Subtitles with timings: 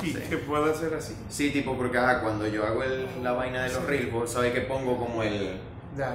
[0.00, 0.14] Sí.
[0.28, 1.14] que pueda ser así.
[1.28, 4.52] Sí, tipo, porque ajá, cuando yo hago el- la vaina de los reels, vos sabés
[4.52, 5.58] que pongo como el...
[5.96, 6.14] Ya,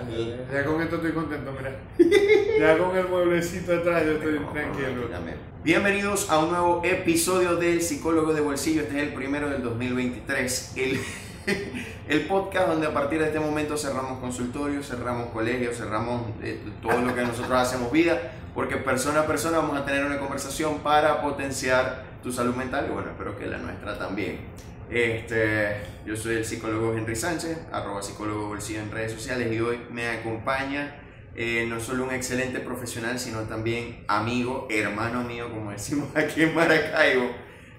[0.53, 1.75] ya, con esto estoy contento, mira.
[2.59, 5.09] Ya con el mueblecito atrás yo estoy tranquilo.
[5.63, 8.81] Bienvenidos a un nuevo episodio del Psicólogo de Bolsillo.
[8.83, 10.73] Este es el primero del 2023.
[10.75, 10.99] El,
[12.07, 17.01] el podcast donde a partir de este momento cerramos consultorios, cerramos colegios, cerramos eh, todo
[17.01, 21.23] lo que nosotros hacemos vida, porque persona a persona vamos a tener una conversación para
[21.23, 24.39] potenciar tu salud mental y bueno, espero que la nuestra también.
[24.89, 29.79] Este, yo soy el psicólogo Henry Sánchez, arroba psicólogo bolsillo en redes sociales y hoy
[29.89, 30.95] me acompaña
[31.33, 36.53] eh, no solo un excelente profesional, sino también amigo, hermano mío, como decimos aquí en
[36.53, 37.31] Maracaibo,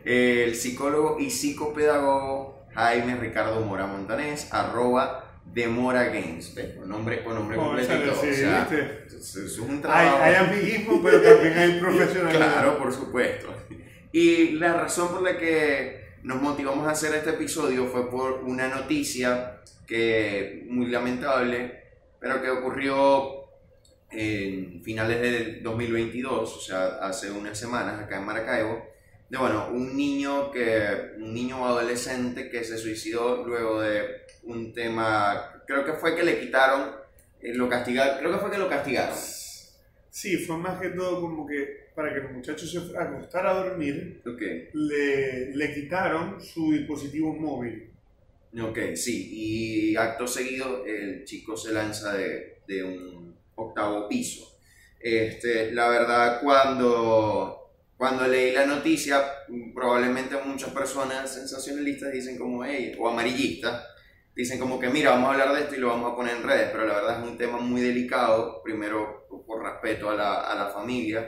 [0.04, 6.76] eh, el psicólogo y psicopedagogo Jaime Ricardo Mora Montanés, arroba de Mora Games, ¿ves?
[6.78, 10.18] Con nombre, con nombre completo o sea, es, un Hay, trabajo.
[10.22, 12.52] hay amiguismo, pero también hay profesionalidad.
[12.54, 13.48] Claro, por supuesto.
[14.12, 18.68] Y la razón por la que nos motivamos a hacer este episodio fue por una
[18.68, 21.82] noticia que muy lamentable,
[22.20, 23.42] pero que ocurrió
[24.10, 28.86] en finales del 2022, o sea, hace unas semanas acá en Maracaibo,
[29.28, 35.62] de bueno, un niño que un niño adolescente que se suicidó luego de un tema,
[35.66, 37.02] creo que fue que le quitaron
[37.42, 39.16] eh, lo castigaron, creo que fue que lo castigaron.
[40.10, 44.20] Sí, fue más que todo como que para que el muchacho se acostara a dormir,
[44.26, 44.42] Ok.
[44.74, 47.90] le, le quitaron su dispositivo móvil.
[48.60, 49.30] Ok, sí,
[49.92, 54.58] y acto seguido el chico se lanza de, de un octavo piso.
[55.00, 59.24] Este, la verdad, cuando, cuando leí la noticia,
[59.74, 63.84] probablemente muchas personas sensacionalistas dicen como, hey, o amarillistas,
[64.36, 66.42] dicen como que, mira, vamos a hablar de esto y lo vamos a poner en
[66.42, 70.54] redes, pero la verdad es un tema muy delicado, primero por respeto a la, a
[70.54, 71.26] la familia,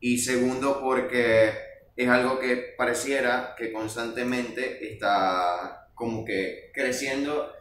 [0.00, 1.50] y segundo porque
[1.96, 7.52] es algo que pareciera que constantemente está como que creciendo.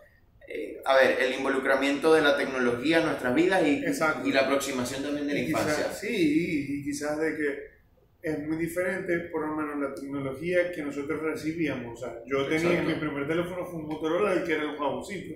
[0.47, 3.83] eh, a ver, el involucramiento de la tecnología en nuestras vidas y,
[4.23, 5.89] y la aproximación también de la Y infancia.
[5.89, 7.77] quizás, sí, y quizás de que
[8.21, 12.01] es muy diferente, por lo menos la tecnología que nosotros recibíamos.
[12.01, 12.89] O sea, yo tenía, Exacto.
[12.89, 15.35] mi primer teléfono fue un Motorola, el que era un babocito.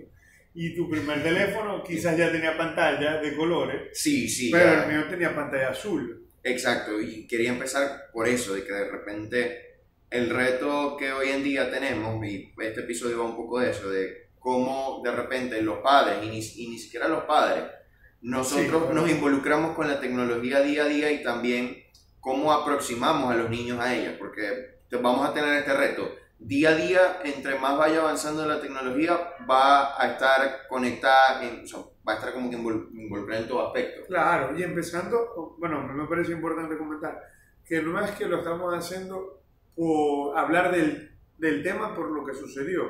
[0.53, 4.83] Y tu primer teléfono quizás ya tenía pantalla de colores, Sí, sí, pero ya.
[4.83, 6.27] el mío tenía pantalla azul.
[6.43, 9.71] Exacto, y quería empezar por eso, de que de repente
[10.09, 13.89] el reto que hoy en día tenemos, y este episodio va un poco de eso,
[13.89, 17.63] de cómo de repente los padres, y ni, y ni siquiera los padres,
[18.21, 18.93] nosotros Sí, claro.
[18.93, 21.83] nos involucramos con la tecnología día a día y también
[22.19, 26.15] cómo aproximamos a los niños a ella, porque vamos a tener este reto.
[26.43, 29.15] Día a día, entre más vaya avanzando la tecnología,
[29.49, 33.47] va a estar conectada, en- o sea, va a estar como que invol- involucrada en
[33.47, 34.01] todo aspecto.
[34.07, 37.21] Claro, y empezando, bueno, me parece importante comentar
[37.63, 39.39] que no es que lo estamos haciendo
[39.75, 42.83] por hablar del, del tema por lo que sucedió.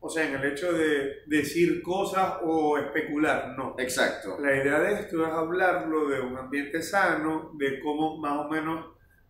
[0.00, 3.74] O sea, en el hecho de decir cosas o especular, no.
[3.78, 4.38] Exacto.
[4.40, 8.86] La idea de esto es hablarlo de un ambiente sano, de cómo más o menos,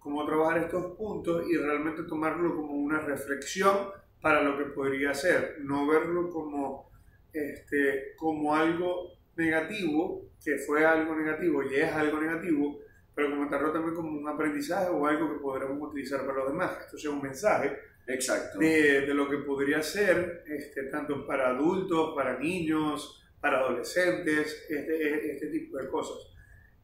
[0.08, 3.90] cómo trabajar estos puntos y realmente tomarlo como una reflexión
[4.22, 6.90] para lo que podría ser, no verlo como,
[7.30, 12.78] este, como algo negativo, que fue algo negativo y es algo negativo,
[13.14, 16.96] pero comentarlo también como un aprendizaje o algo que podremos utilizar para los demás, esto
[16.96, 17.76] sea un mensaje
[18.06, 18.58] Exacto.
[18.58, 25.32] de, de lo que podría ser este, tanto para adultos, para niños, para adolescentes, este,
[25.32, 26.32] este tipo de cosas.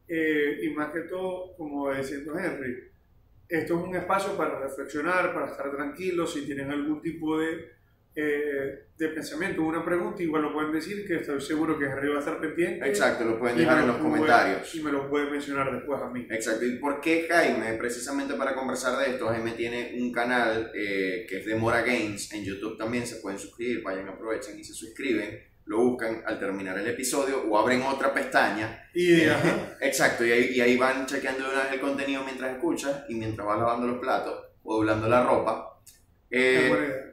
[0.06, 2.93] Eh, y más que todo, como diciendo Henry,
[3.48, 7.72] esto es un espacio para reflexionar, para estar tranquilos, si tienen algún tipo de,
[8.16, 12.16] eh, de pensamiento, una pregunta, igual lo pueden decir, que estoy seguro que Henry va
[12.16, 12.86] a estar pendiente.
[12.88, 14.74] Exacto, lo pueden dejar en lo los puede- comentarios.
[14.74, 16.26] Y me lo pueden mencionar después a mí.
[16.30, 16.64] Exacto.
[16.64, 17.72] ¿Y por qué Jaime?
[17.74, 22.32] Precisamente para conversar de esto, Jaime tiene un canal eh, que es de Mora Games
[22.32, 26.78] en YouTube también, se pueden suscribir, vayan, aprovechen y se suscriben, lo buscan al terminar
[26.78, 28.88] el episodio o abren otra pestaña.
[28.94, 32.54] Y, ajá, Exacto, y ahí, y ahí van chequeando de una vez el contenido mientras
[32.54, 35.80] escuchas y mientras vas lavando los platos o doblando la ropa.
[36.30, 36.68] Eh,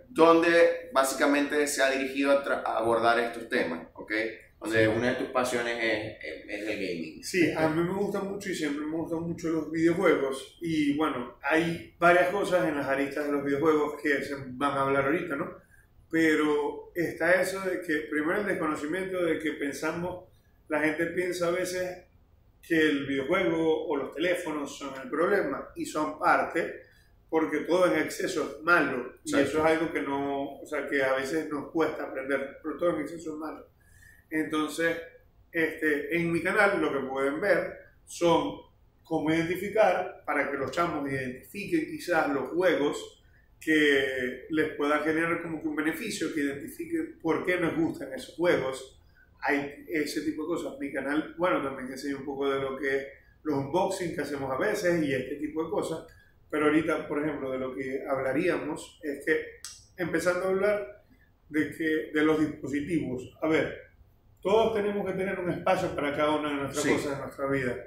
[0.09, 4.11] donde básicamente se ha dirigido a, a abordar estos temas, ¿ok?
[4.59, 7.23] Donde una de tus pasiones es, es- es el gaming.
[7.23, 10.57] Sí, a mí me gustan mucho y siempre me gustan mucho los videojuegos.
[10.61, 14.81] Y bueno, hay varias cosas en las aristas de los videojuegos que se van a
[14.81, 15.49] hablar ahorita, ¿no?
[16.11, 20.25] Pero está eso de que, primero el desconocimiento de que pensamos,
[20.67, 22.05] la gente piensa a veces
[22.61, 26.81] que el videojuego o los teléfonos son el problema y son parte,
[27.29, 29.13] porque todo en exceso es malo.
[29.23, 29.49] Y Exacto.
[29.49, 32.95] eso es algo que no, o sea, que a veces nos cuesta aprender, pero todo
[32.95, 33.67] en exceso es malo.
[34.29, 34.97] Entonces,
[35.51, 38.59] este, en mi canal lo que pueden ver son
[39.03, 43.20] cómo identificar, para que los chamos identifiquen quizás los juegos
[43.63, 48.35] que les pueda generar como que un beneficio, que identifique por qué nos gustan esos
[48.35, 48.99] juegos.
[49.41, 50.79] Hay ese tipo de cosas.
[50.79, 53.07] Mi canal, bueno, también enseña un poco de lo que es
[53.43, 56.05] los unboxing que hacemos a veces y este tipo de cosas.
[56.49, 59.45] Pero ahorita, por ejemplo, de lo que hablaríamos es que,
[59.97, 61.03] empezando a hablar
[61.49, 63.77] de, que, de los dispositivos, a ver,
[64.41, 66.91] todos tenemos que tener un espacio para cada una de nuestras Sí.
[66.93, 67.77] cosas en nuestra vida.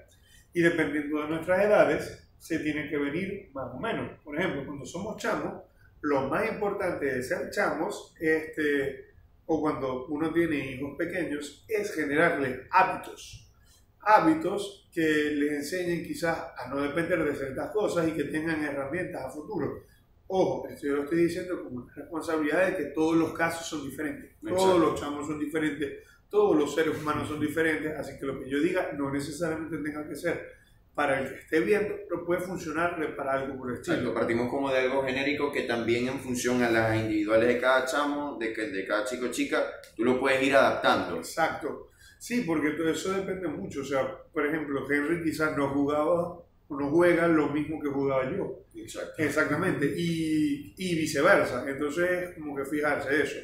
[0.52, 4.20] Y dependiendo de nuestras edades, se tiene que venir más o menos.
[4.22, 5.62] Por ejemplo, cuando somos chamos,
[6.02, 9.14] lo más importante de ser chamos, este,
[9.46, 13.50] o cuando uno tiene hijos pequeños, es generarles hábitos.
[13.98, 19.24] Hábitos que les enseñen quizás a no depender de ciertas cosas y que tengan herramientas
[19.24, 19.82] a futuro.
[20.26, 23.88] Ojo, esto yo lo estoy diciendo como una responsabilidad de que todos los casos son
[23.88, 24.32] diferentes.
[24.32, 24.54] Exacto.
[24.54, 25.94] Todos los chamos son diferentes,
[26.28, 30.06] todos los seres humanos son diferentes, así que lo que yo diga no necesariamente tenga
[30.06, 30.63] que ser
[30.94, 33.96] para el que esté viendo, pero puede funcionarle para algo por el estilo.
[33.96, 37.84] Exacto, partimos como de algo genérico que también en función a las individuales de cada
[37.84, 39.64] chamo, de, que, de cada chico o chica,
[39.96, 41.16] tú lo puedes ir adaptando.
[41.16, 41.90] Exacto.
[42.18, 43.80] Sí, porque todo eso depende mucho.
[43.80, 48.30] O sea, por ejemplo, Henry quizás no jugaba o no juega lo mismo que jugaba
[48.30, 48.60] yo.
[48.74, 49.14] Exacto.
[49.18, 49.92] Exactamente.
[49.96, 51.68] Y, y viceversa.
[51.68, 53.36] Entonces, como que fijarse eso.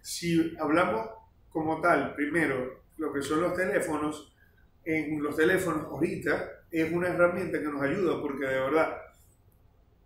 [0.00, 1.08] Si hablamos
[1.50, 4.34] como tal, primero, lo que son los teléfonos,
[4.84, 8.96] en los teléfonos ahorita es una herramienta que nos ayuda porque de verdad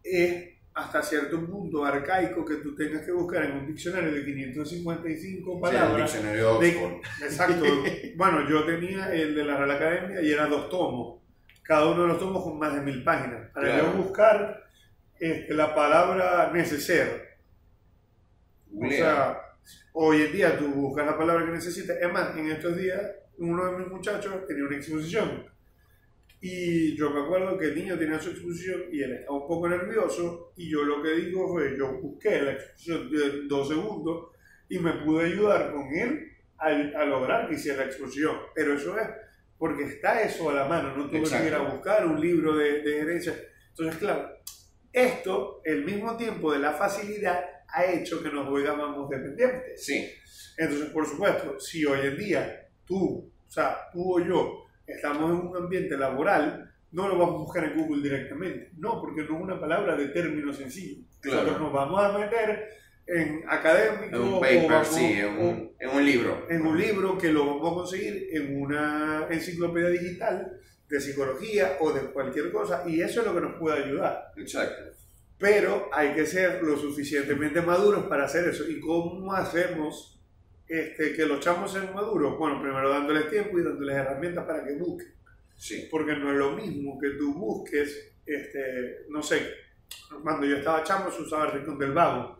[0.03, 5.51] es hasta cierto punto arcaico que tú tengas que buscar en un diccionario de 555
[5.51, 7.23] Sí, el palabras diccionario de de- Oxford.
[7.25, 7.65] exacto.
[8.17, 11.21] bueno, yo tenía el de la Real Academia y era dos tomos.
[11.63, 13.51] Cada uno de los tomos con más de mil páginas.
[13.53, 13.93] Para Claro.
[13.93, 14.65] yo buscar
[15.19, 17.39] este, la palabra neceser.
[18.81, 19.39] O sea,
[19.95, 21.97] hoy en día tú buscas la palabra que necesitas.
[22.01, 23.01] Es más, en estos días
[23.39, 25.45] uno de mis muchachos tenía una exposición.
[26.41, 29.69] Y yo me acuerdo que el niño tenía su exposición y él estaba un poco
[29.69, 30.53] nervioso.
[30.57, 34.31] Y yo lo que digo fue: yo busqué la exposición de dos segundos
[34.69, 38.37] y me pude ayudar con él a, a lograr que hiciera la exposición.
[38.55, 39.09] Pero eso es
[39.59, 42.81] porque está eso a la mano, no tuve que ir a buscar un libro de,
[42.83, 43.35] de gerencia.
[43.71, 44.31] Entonces, claro,
[44.93, 49.85] esto, el mismo tiempo de la facilidad, ha hecho que nos volvamos dependientes.
[49.85, 50.09] Sí,
[50.57, 55.47] Entonces, por supuesto, si hoy en día tú, o sea, tú o yo, estamos en
[55.49, 58.71] un ambiente laboral, no lo vamos a buscar en Google directamente.
[58.79, 61.03] No, porque no es una palabra de término sencillo.
[61.21, 61.43] Claro.
[61.43, 62.69] Nosotros nos vamos a meter
[63.07, 66.47] en académico en un o paper, vamos- sí, en o- un, en un libro.
[66.51, 70.53] en un libro que lo vamos a conseguir en una enciclopedia digital
[70.89, 74.33] de psicología o de cualquier cosa y eso es lo que nos puede ayudar.
[74.37, 74.93] Exacto.
[75.39, 78.69] Pero hay que ser lo suficientemente maduros para hacer eso.
[78.69, 80.18] ¿Y cómo hacemos
[80.69, 82.39] este, que los chamos sean maduros?
[82.39, 85.09] Bueno, primero dándoles tiempo y dándoles herramientas para que busquen.
[85.57, 89.43] Sí, Porque no es lo mismo que tú busques, este, no sé,
[90.23, 92.39] cuando yo estaba chamo se usaba el Rincón del Vago.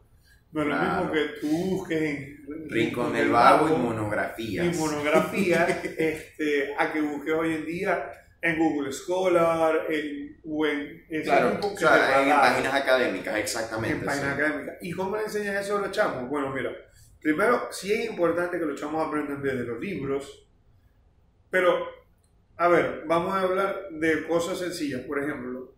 [0.53, 1.05] No es lo Claro.
[1.05, 4.75] mismo que tú busques en Rincón del Vago y monografías.
[4.75, 5.65] y monografía
[5.99, 11.59] este, a que busques hoy en día en Google Scholar en, o en ese Claro,
[11.61, 13.99] o sea, en dar, páginas académicas, exactamente.
[13.99, 14.43] en páginas sí.
[14.43, 14.77] académicas.
[14.81, 16.29] ¿Y cómo le enseñas eso a los chamos?
[16.31, 16.71] Bueno, mira,
[17.21, 20.47] primero sí es importante que los chamos aprendan desde los libros,
[21.51, 21.89] pero,
[22.57, 25.75] a ver, vamos a hablar de cosas sencillas, por ejemplo.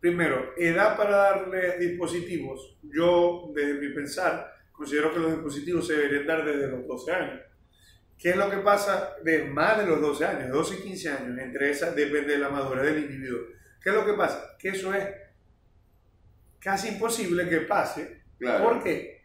[0.00, 2.76] Primero, edad para darles dispositivos.
[2.82, 7.40] Yo, desde mi pensar, considero que los dispositivos se deberían dar desde los 12 años.
[8.18, 11.38] ¿Qué es lo que pasa de más de los 12 años, 12 y 15 años?
[11.38, 13.40] Entre esas depende de la madurez del individuo.
[13.80, 14.56] ¿Qué es lo que pasa?
[14.58, 15.08] Que eso es
[16.60, 18.22] casi imposible que pase.
[18.38, 18.64] Claro.
[18.64, 19.21] ¿Por qué?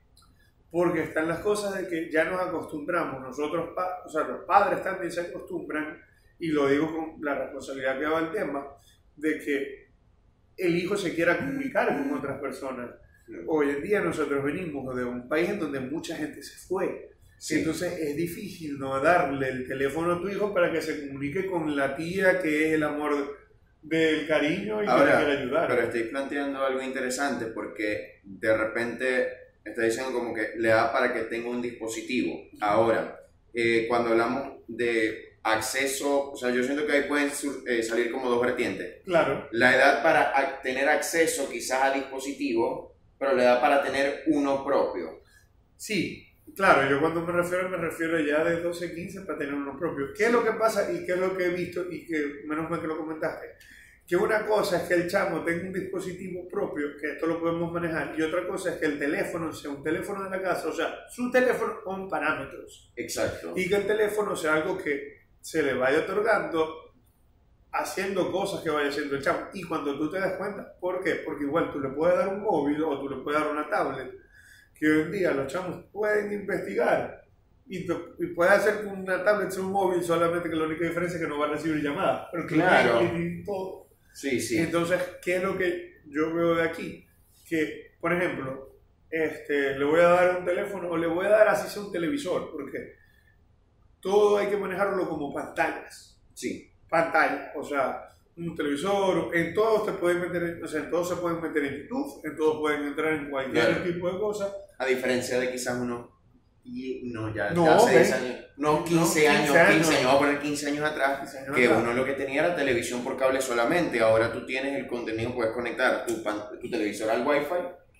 [0.69, 3.69] Porque están las cosas de que ya nos acostumbramos, nosotros,
[4.05, 6.01] o sea, los padres también se acostumbran,
[6.39, 8.67] y lo digo con la responsabilidad que va el tema,
[9.15, 9.87] de que
[10.57, 12.89] el hijo se quiera comunicar con otras personas.
[13.47, 17.11] Hoy en día nosotros venimos de un país en donde mucha gente se fue.
[17.37, 17.59] Sí.
[17.59, 21.75] Entonces es difícil no darle el teléfono a tu hijo para que se comunique con
[21.75, 23.37] la tía que es el amor
[23.81, 25.67] del cariño y que Ahora, le quiere ayudar.
[25.67, 29.27] Pero estoy planteando algo interesante porque de repente
[29.69, 32.39] está diciendo como que le da para que tenga un dispositivo.
[32.61, 33.19] Ahora,
[33.53, 38.11] eh, cuando hablamos de acceso, o sea, yo siento que ahí pueden sur- eh, salir
[38.11, 39.01] como dos vertientes.
[39.05, 44.63] Claro, La edad para tener acceso quizás a dispositivos, pero la edad para tener uno
[44.65, 45.21] propio.
[45.75, 46.23] sí,
[46.55, 50.07] claro, yo cuando me refiero me refiero ya de 12, 15 para tener uno propio.
[50.17, 52.69] ¿Qué es lo que pasa y qué es lo que he visto y que menos
[52.69, 53.47] mal que lo comentaste?
[54.07, 57.71] Que una cosa es que el chamo tenga un dispositivo propio, que esto lo podemos
[57.73, 60.73] manejar, y otra cosa es que el teléfono sea un teléfono de la casa, o
[60.73, 62.91] sea, su teléfono con parámetros.
[62.95, 63.53] Exacto.
[63.55, 66.87] y que el teléfono sea algo que se le vaya otorgando
[67.71, 69.47] haciendo cosas que vaya haciendo el chamo.
[69.53, 71.15] Y cuando tú te das cuenta, ¿por qué?
[71.25, 74.13] Porque igual tú le puedes dar un móvil o tú le puedes dar una tablet,
[74.73, 77.23] que hoy en día los chamos pueden investigar
[77.67, 81.23] y, y puedes hacer con una tablet un móvil, solamente que la única diferencia es
[81.23, 82.27] que no va a recibir llamadas.
[82.31, 83.01] Pero Claro.
[83.03, 83.86] y todo.
[84.13, 84.57] Sí, sí.
[84.57, 87.05] Entonces, ¿qué es lo que yo veo de aquí?
[87.47, 88.75] Que, por ejemplo,
[89.09, 91.91] este, le voy a dar un teléfono o le voy a dar así sea un
[91.91, 92.95] televisor, porque
[93.99, 96.19] todo hay que manejarlo como pantallas.
[96.33, 101.09] Sí, Pantalla, o sea, un televisor, en todos te pueden meter, o sea, en todos
[101.09, 103.83] se pueden meter en YouTube, en todos pueden entrar en cualquier Claro.
[103.83, 104.53] tipo de cosa.
[104.79, 106.07] a diferencia de quizás unos.
[106.69, 107.97] Y no, ya, No, ya hace ve.
[107.99, 108.35] 10 años.
[108.57, 110.03] No, No, 15 15 años, 15 años.
[110.03, 111.19] Vamos a poner 15 años atrás.
[111.19, 111.79] 15 años Que atrás.
[111.81, 113.99] uno lo que tenía era televisión por cable solamente.
[114.01, 117.55] Ahora tú tienes el contenido, puedes conectar tu, pan- tu televisor al Wi-Fi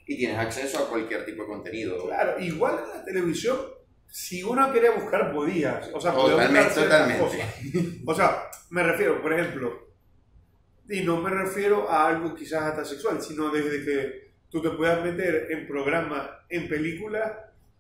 [0.07, 2.05] y tienes acceso a cualquier tipo de contenido.
[2.07, 3.57] Claro, igual en la televisión,
[4.09, 5.79] si uno quería buscar, podía.
[5.93, 7.23] O sea, Totalmente, totalmente.
[7.23, 7.39] cosas.
[8.05, 9.87] O sea, me refiero, por ejemplo,
[10.89, 15.03] y no me refiero a algo quizás hasta sexual, sino desde que tú te puedas
[15.03, 17.31] meter en programas, en películas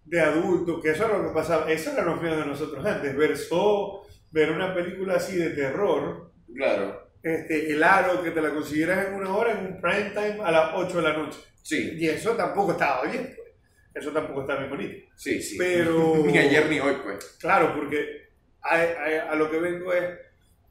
[0.07, 3.37] de adultos, que eso es lo que pasaba, eso era lo de nosotros antes, ver
[3.37, 9.07] Saw, ver una película así de terror, Claro, este, el aro, que te la consiguieras
[9.07, 11.39] en una hora, en un prime time a las 8 de la noche.
[11.61, 13.47] sí, Y eso tampoco estaba bien, pues.
[13.93, 15.05] Eso tampoco estaba bien bonito.
[15.15, 15.57] sí, sí.
[15.57, 16.15] Pero...
[16.25, 17.37] Ni ayer ni hoy, pues.
[17.39, 18.29] Claro, porque
[18.61, 20.05] a, a- a lo que vengo es,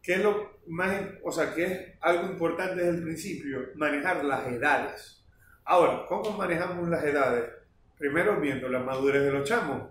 [0.02, 3.58] ¿qué es lo más, o sea, que es algo importante desde el principio?
[3.74, 5.24] Manejar las edades.
[5.64, 7.44] Ahora, ¿cómo manejamos las edades?
[7.98, 9.90] Primero viendo la madurez de los chamos.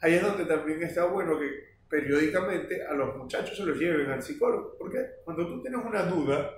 [0.00, 4.22] Ahí es donde también está bueno que periódicamente a los muchachos se los lleven al
[4.22, 4.76] psicólogo.
[4.78, 6.50] Porque cuando tú tienes una duda,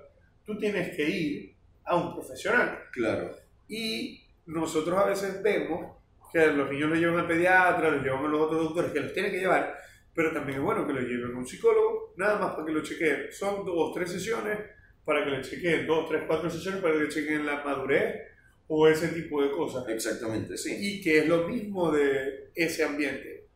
[0.45, 2.85] tú tienes que ir a un profesional.
[2.93, 3.37] Claro.
[3.69, 5.97] Y nosotros a veces vemos
[6.33, 9.13] que los niños los llevan al pediatra, los llevan a los otros doctores que los
[9.13, 9.77] tienen que llevar,
[10.15, 12.83] pero también es bueno que los lleven a un psicólogo, nada más para que lo
[12.83, 13.33] chequeen.
[13.33, 14.59] Son dos, tres sesiones
[15.05, 18.30] para que le chequeen, dos, tres, cuatro sesiones para que le chequeen la madurez
[18.73, 19.85] o ese tipo de cosas.
[19.89, 20.77] Exactamente, sí.
[20.79, 23.49] Y que es lo mismo de ese ambiente.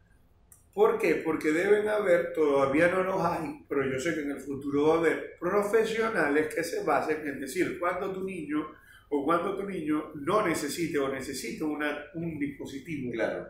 [0.72, 1.22] ¿Por qué?
[1.24, 4.94] Porque deben haber, todavía no los hay, pero yo sé que en el futuro va
[4.96, 8.66] a haber profesionales que se basen en decir cuando tu niño
[9.08, 13.12] o cuando tu niño no necesite o necesita una, un dispositivo.
[13.12, 13.46] Claro.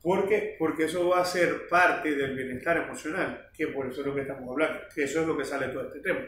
[0.00, 0.54] ¿Por qué?
[0.56, 4.20] Porque eso va a ser parte del bienestar emocional, que por eso es lo que
[4.20, 6.20] estamos hablando, que eso es lo que sale todo este tema.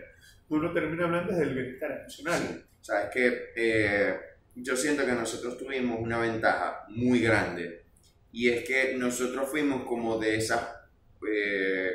[0.49, 2.41] Uno termina hablando del bienestar emocional.
[2.41, 2.65] Sí.
[2.81, 4.15] Sabes que eh,
[4.57, 7.85] yo siento que nosotros tuvimos una ventaja muy grande
[8.33, 10.61] y es que nosotros fuimos como de esas,
[11.31, 11.91] eh,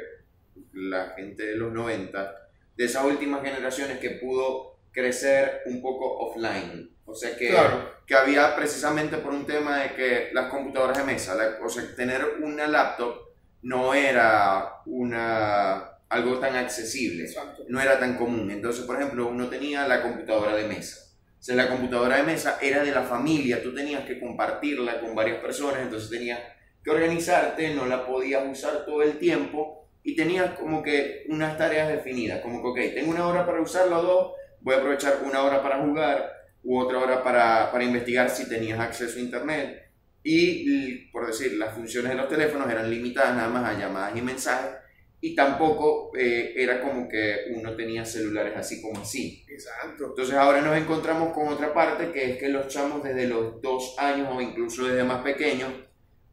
[0.73, 2.35] la gente de los 90,
[2.75, 6.89] de esas últimas generaciones que pudo crecer un poco offline.
[7.05, 7.89] O sea que, Claro.
[8.05, 11.83] que había precisamente por un tema de que las computadoras de mesa, la- o sea,
[11.95, 13.29] tener una laptop
[13.63, 17.63] no era una, algo tan accesible Exacto.
[17.67, 18.49] no era tan común.
[18.51, 21.08] Entonces, por ejemplo, uno tenía la computadora de mesa.
[21.39, 25.15] O sea, la computadora de mesa era de la familia, tú tenías que compartirla con
[25.15, 26.39] varias personas, entonces tenías
[26.83, 31.87] que organizarte, no la podías usar todo el tiempo y tenías como que unas tareas
[31.87, 35.43] definidas, como que, ok, tengo una hora para usarla o dos, voy a aprovechar una
[35.43, 36.29] hora para jugar
[36.63, 39.85] u otra hora para, para investigar si tenías acceso a internet.
[40.21, 44.21] Y, por decir, las funciones de los teléfonos eran limitadas nada más a llamadas y
[44.21, 44.71] mensajes
[45.21, 49.45] y tampoco eh, era como que uno tenía celulares así como así.
[49.49, 50.05] Exacto.
[50.07, 53.95] Entonces ahora nos encontramos con otra parte que es que los chamos desde los dos
[53.97, 55.71] años o incluso desde más pequeños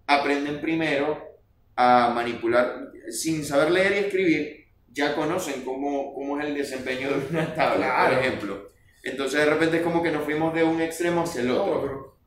[0.06, 1.40] aprenden primero
[1.74, 7.26] a manipular sin saber leer y escribir, ya conocen cómo, cómo es el desempeño de
[7.30, 8.14] una tabla, Claro.
[8.14, 8.68] por ejemplo.
[9.02, 11.80] Entonces de repente es como que nos fuimos de un extremo hacia el otro.
[11.80, 12.18] Otro.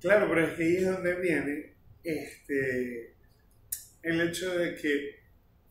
[0.00, 1.74] Claro, pero es que ahí es donde viene
[2.04, 3.14] este,
[4.02, 5.17] el hecho de que,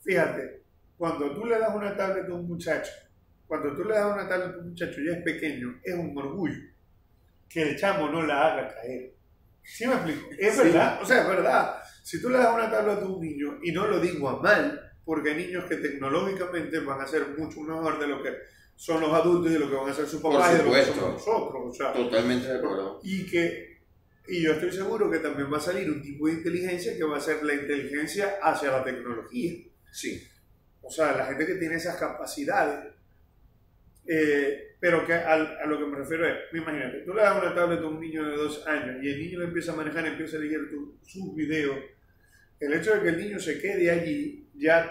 [0.07, 0.63] fíjate,
[0.97, 2.91] cuando tú le das una tablet a un muchacho,
[3.45, 6.61] cuando tú le das una tablet a un muchacho ya es pequeño, es un orgullo
[7.49, 9.13] que el chamo no la haga caer.
[9.63, 10.29] ¿Sí me explico?
[10.39, 10.63] Es Sí.
[10.63, 11.75] verdad, o sea, es verdad.
[12.03, 14.81] Si tú le das una tablet a un niño, y no lo digo a mal,
[15.05, 18.31] porque hay niños que tecnológicamente van a ser mucho mejor de lo que
[18.75, 20.71] son los adultos y de lo que van a ser sus papás y de lo
[20.71, 21.61] que somos nosotros.
[21.67, 22.99] O sea, Totalmente de acuerdo.
[23.03, 23.77] y que
[24.29, 27.15] y yo estoy seguro que también va a salir un tipo de inteligencia que va
[27.15, 29.53] a ser la inteligencia hacia la tecnología.
[29.97, 30.27] Sí,
[30.83, 32.93] O sea, la gente que tiene esas capacidades.
[34.05, 37.53] Eh, pero que al- a, lo que me refiero es, imagínate, tú le das una
[37.55, 40.37] tablet a un niño de dos años y el niño lo empieza a manejar, empieza
[40.37, 41.77] a leer tu- sus videos.
[42.59, 44.89] El hecho de que el niño se quede allí, ya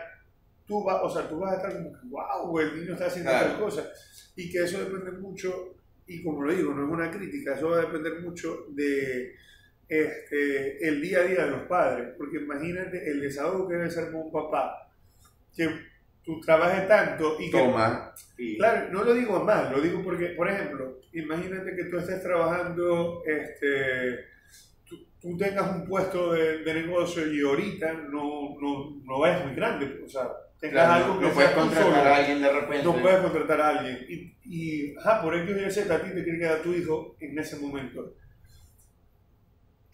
[0.66, 3.50] tú vas, o sea, tú vas a estar como wow, el niño está haciendo Claro.
[3.52, 3.88] tal cosa.
[4.34, 7.78] Y que eso depende mucho, y como lo digo, no es una crítica, eso va
[7.78, 9.34] a depender mucho de
[9.88, 12.08] este, el día a día de los padres.
[12.18, 14.85] Porque imagínate el desahogo que debe ser con un papá,
[15.56, 15.68] que
[16.22, 17.58] tú trabajes tanto y que...
[17.58, 18.12] Toma.
[18.36, 18.56] Y...
[18.58, 23.22] Claro, no lo digo mal, lo digo porque, por ejemplo, imagínate que tú estés trabajando,
[23.24, 24.26] este,
[24.84, 29.54] tú, tú tengas un puesto de, de negocio y ahorita no, no, no es muy
[29.54, 30.28] grande, o sea,
[30.60, 31.96] tengas Claro, algo no, que no puedes contratar solo.
[31.96, 32.84] a alguien de repente.
[32.84, 34.06] No puedes contratar a alguien.
[34.08, 37.38] Y, y ajá, por X y Z, a ti te quiere quedar tu hijo en
[37.38, 38.14] ese momento.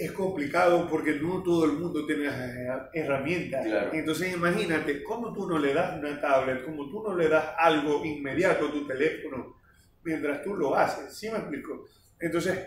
[0.03, 3.65] Es complicado porque no todo el mundo tiene las herramientas.
[3.65, 3.91] Claro.
[3.93, 8.05] Entonces imagínate, cómo tú no le das una tablet, cómo tú no le das algo
[8.05, 9.63] inmediato a tu teléfono
[10.03, 11.15] mientras tú lo haces.
[11.15, 11.87] ¿Sí me explico?
[12.19, 12.59] Entonces,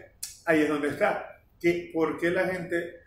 [0.46, 1.42] ahí es donde está.
[1.60, 3.02] Que, ¿Por qué la gente,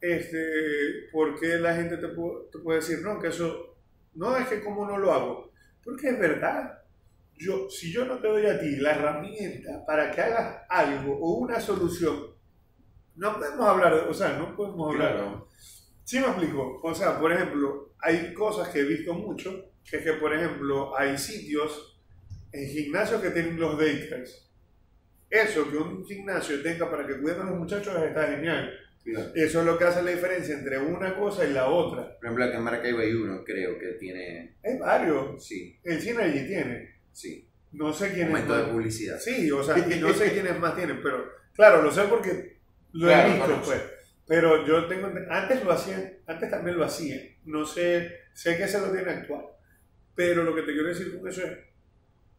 [0.00, 3.78] este, por qué la gente te, te puede decir, no, que eso,
[4.16, 5.52] no es que como no lo hago?
[5.82, 6.78] Porque es verdad.
[7.38, 11.38] Yo, si yo no te doy a ti la herramienta para que hagas algo o
[11.38, 12.31] una solución,
[13.16, 15.12] no podemos hablar, de- o sea, no podemos hablar.
[15.14, 15.48] Claro.
[16.04, 16.80] Sí me explico.
[16.82, 20.96] O sea, por ejemplo, hay cosas que he visto mucho, que es que, por ejemplo,
[20.98, 22.00] hay sitios
[22.52, 24.48] en gimnasios que tienen los daycares.
[25.30, 28.70] Eso, que un gimnasio tenga para que cuiden a los muchachos está genial.
[29.04, 29.30] Claro.
[29.34, 32.16] Eso es lo que hace la diferencia entre una cosa y la otra.
[32.18, 34.56] Por ejemplo, acá en Maracaibo hay uno, creo, que tiene...
[34.62, 35.44] Hay varios.
[35.44, 36.96] Sí, El cine allí tiene.
[37.12, 37.48] sí.
[37.72, 38.70] No sé quién es Momento de más.
[38.70, 39.18] publicidad.
[39.18, 42.58] Sí, o sea, no sé quiénes más tienen, pero claro, lo sé porque
[42.92, 43.82] lo Claro, he visto, pues.
[44.26, 47.20] Pero yo tengo, antes lo hacían, antes también lo hacían.
[47.44, 49.44] No sé, sé que se lo tiene actual.
[50.14, 51.58] Pero lo que te quiero decir con eso es,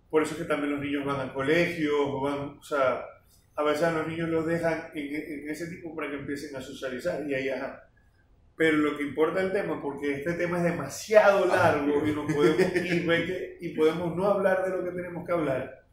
[0.10, 3.04] por eso es que también los niños van al colegio, o van, o sea,
[3.56, 6.62] a veces a los niños los dejan en, en ese tipo para que empiecen a
[6.62, 7.84] socializar y ahí, ajá.
[8.56, 12.60] Pero lo que importa el tema, porque este tema es demasiado largo y, nos podemos,
[12.76, 15.84] y, y podemos no hablar de lo que tenemos que hablar.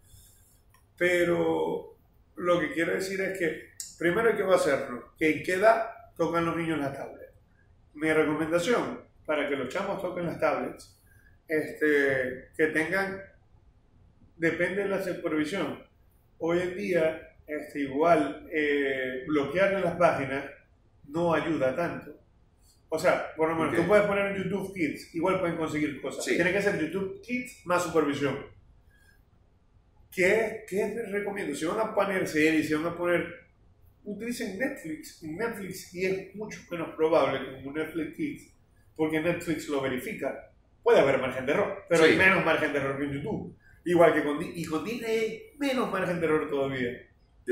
[0.96, 1.96] Pero
[2.40, 5.12] lo que quiero decir es que primero hay que hacerlo.
[5.18, 7.32] Que en qué edad tocan los niños las tablets.
[7.94, 11.00] Mi recomendación para que los chamos toquen las tablets,
[11.46, 13.20] este, que tengan,
[14.36, 15.84] depende de la supervisión.
[16.38, 20.44] Hoy en día, este, igual, eh, bloquearle las páginas
[21.08, 22.18] no ayuda tanto.
[22.88, 23.80] O sea, por lo menos Ok.
[23.80, 26.24] tú puedes poner en YouTube Kids, igual pueden conseguir cosas.
[26.24, 26.34] Sí.
[26.34, 28.36] Tiene que ser YouTube Kids más supervisión.
[30.12, 31.54] ¿Qué, ¿Qué les recomiendo?
[31.54, 33.26] Si van a poner series, si van a poner.
[34.04, 35.22] Utilicen Netflix.
[35.22, 38.54] Netflix, y es mucho menos probable como Netflix Kids,
[38.96, 40.50] porque Netflix lo verifica.
[40.82, 42.10] Puede haber margen de error, pero Sí.
[42.12, 43.56] hay menos margen de error que en YouTube.
[43.84, 47.06] Igual que con, y con Disney hay menos margen de error todavía.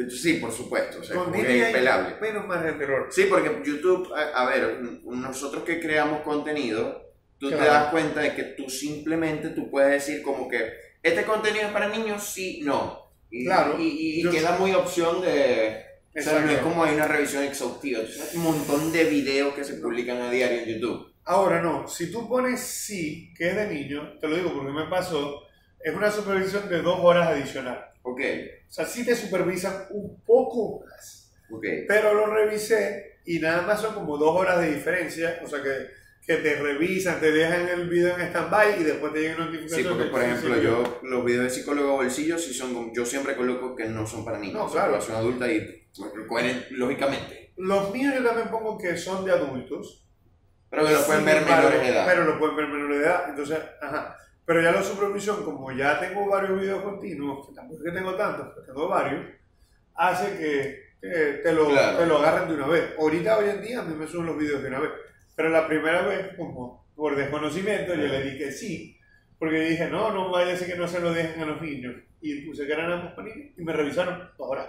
[0.08, 1.00] Sí, por supuesto.
[1.00, 3.08] O sea, con que Disney es hay menos margen de error.
[3.10, 7.72] Sí, porque YouTube, a, a ver, nosotros que creamos contenido, tú te Claro.
[7.72, 10.70] das cuenta de que tú simplemente tú puedes decir como que
[11.02, 13.06] este contenido es para niños, sí, no.
[13.30, 13.76] Y, Claro.
[13.78, 15.84] Y, y Yo- queda muy opción de...
[16.16, 18.00] O sea, no es como hay una revisión exhaustiva.
[18.00, 21.12] Entonces, hay un montón de videos que se publican a diario en YouTube.
[21.24, 24.86] Ahora no, si tú pones sí, que es de niño, te lo digo porque me
[24.86, 25.42] pasó,
[25.78, 27.84] es una supervisión de dos horas adicional.
[28.02, 28.20] Ok,
[28.68, 31.30] O sea, sí te supervisan un poco más.
[31.50, 31.64] ok.
[31.86, 35.38] Pero lo revisé y nada más son como dos horas de diferencia.
[35.44, 35.70] O sea que,
[36.28, 39.86] que te revisan, te dejan el video en stand-by y después te llegan notificaciones.
[39.86, 43.74] Sí, porque por ejemplo, yo los videos de psicólogo bolsillo sí son yo siempre coloco
[43.74, 44.90] que no son para niños, No, claro.
[44.92, 45.88] población adulta y
[46.28, 47.54] pues, lógicamente.
[47.56, 50.06] Los míos yo también pongo que son de adultos.
[50.68, 52.06] Pero que lo pueden ver menores de edad.
[52.06, 53.30] Pero lo pueden ver menores de edad.
[53.30, 54.14] Entonces, ajá.
[54.44, 58.14] Pero ya la supervisión, como ya tengo varios videos continuos, que tampoco es que tengo
[58.16, 59.24] tantos, pero tengo varios,
[59.94, 61.98] hace que, que te, lo, Claro.
[61.98, 62.84] te lo agarren de una vez.
[62.98, 64.90] Ahorita, hoy en día, a mí me suben los videos de una vez.
[65.38, 68.98] Pero la primera vez, como por desconocimiento, yo le dije sí.
[69.38, 71.94] Porque dije, no, no vaya a ser que no se lo dejen a los niños.
[72.20, 74.66] Y puse que eran ambos para niños y me revisaron dos horas.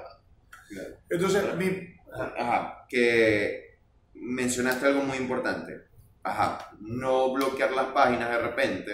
[0.67, 0.89] Claro.
[1.09, 3.79] Entonces, mi, ajá, Ajá, que
[4.13, 5.85] mencionaste algo muy importante.
[6.21, 8.91] Ajá, no bloquear las páginas de repente,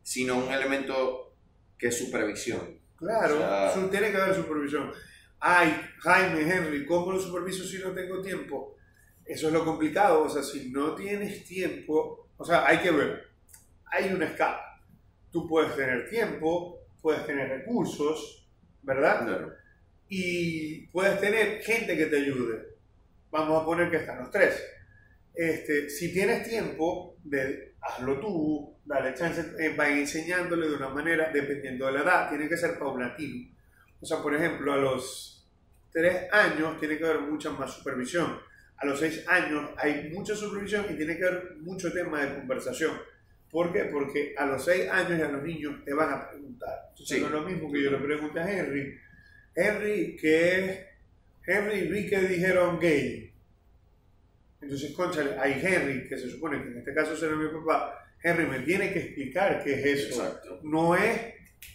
[0.00, 1.34] sino un elemento
[1.76, 2.78] que es supervisión.
[2.96, 3.38] Claro, O
[3.74, 4.92] sea- tiene que haber supervisión.
[5.40, 8.77] Ay, Jaime, Henry, ¿cómo lo superviso si no tengo tiempo?
[9.28, 13.28] Eso es lo complicado, o sea, si no tienes tiempo, o sea, hay que ver,
[13.84, 14.80] hay una escala.
[15.30, 18.48] Tú puedes tener tiempo, puedes tener recursos,
[18.82, 19.26] ¿verdad?
[19.26, 19.52] Claro.
[20.08, 22.68] Y puedes tener gente que te ayude.
[23.30, 24.64] Vamos a poner que están los tres.
[25.34, 31.30] Este, si tienes tiempo, de, hazlo tú, dale chance, eh, va enseñándole de una manera,
[31.30, 33.54] dependiendo de la edad, tiene que ser paulatino.
[34.00, 35.46] O sea, por ejemplo, a los
[35.92, 38.47] tres años tiene que haber mucha más supervisión.
[38.78, 42.92] A los seis años hay mucha supervisión y tiene que haber mucho tema de conversación.
[43.50, 43.84] ¿Por qué?
[43.86, 46.86] Porque a los seis años y a los niños te van a preguntar.
[46.90, 47.20] Entonces, Sí.
[47.20, 48.98] no es lo mismo que yo le pregunte a Henry.
[49.54, 50.80] Henry, ¿qué es?
[51.46, 53.32] Henry, vi que dijeron gay.
[54.60, 58.46] Entonces, conchale, hay Henry, que se supone que en este caso será mi papá, Henry
[58.46, 60.22] me tiene que explicar qué es eso.
[60.22, 60.60] Exacto.
[60.64, 61.18] No es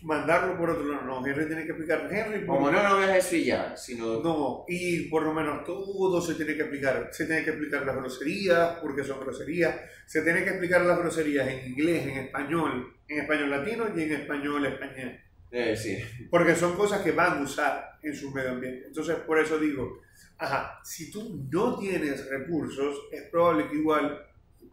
[0.04, 2.10] mandarlo por otro lado, no, Henry tiene que explicar.
[2.12, 4.22] Henry, Como no lo veas eso y ya, sino...
[4.22, 7.10] no, y por lo menos todo se tiene que explicar.
[7.12, 9.76] Se tiene que explicar las groserías, porque son groserías.
[10.06, 14.12] Se tiene que explicar las groserías en inglés, en español, en español latino y en
[14.14, 15.20] español español.
[15.52, 15.98] Eh, sí.
[16.30, 18.88] Porque son cosas que van a usar en su medio ambiente.
[18.88, 20.02] Entonces, por eso digo,
[20.38, 24.26] ajá, si tú no tienes recursos, es probable que igual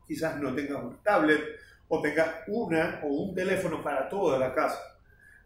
[0.06, 1.40] quizás no tengas una tablet
[1.88, 4.78] o tengas una o un teléfono para toda la casa.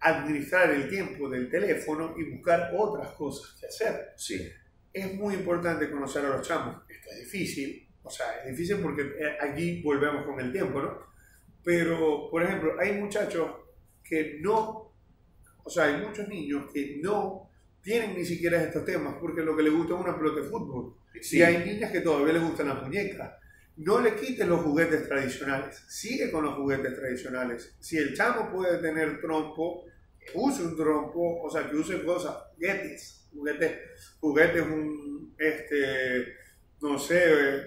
[0.06, 4.12] Administrar el tiempo del teléfono y buscar otras cosas que hacer.
[4.16, 4.50] Sí.
[4.92, 6.82] Es muy importante conocer a los chamos.
[6.88, 10.98] Esto es difícil, o sea, es difícil porque eh, aquí volvemos con el tiempo, ¿no?
[11.64, 13.50] Pero, por ejemplo, hay muchachos
[14.04, 14.92] que no,
[15.64, 19.62] o sea, hay muchos niños que no tienen ni siquiera estos temas porque lo que
[19.62, 20.94] les gusta es una pelota de fútbol.
[21.20, 21.38] Sí.
[21.38, 23.32] Y hay niñas que todavía les gustan las muñecas.
[23.76, 25.82] No le quites los juguetes tradicionales.
[25.88, 27.74] Sigue con los juguetes tradicionales.
[27.80, 29.84] Si el chamo puede tener trompo,
[30.34, 33.78] use un trompo, o sea, que use cosas, juguetes, juguetes,
[34.20, 36.34] juguetes, un, este,
[36.80, 37.62] no sé, eh,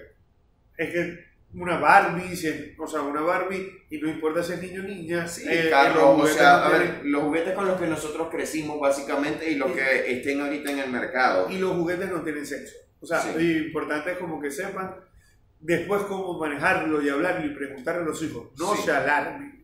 [0.76, 4.82] es que una Barbie, si o sea, una Barbie, y no importa si es niño
[4.82, 7.86] o niña, Sí, eh, carros, los o sea, a ver, los juguetes con los que
[7.86, 11.48] nosotros crecimos básicamente y los que estén ahorita en el mercado.
[11.50, 12.76] y los juguetes no tienen sexo.
[13.00, 13.30] O sea, Sí.
[13.34, 14.94] lo importante es como que sepan
[15.60, 18.48] después cómo manejarlo y hablarlo y preguntarle a los hijos.
[18.58, 18.82] No Sí.
[18.82, 19.57] se alarmen.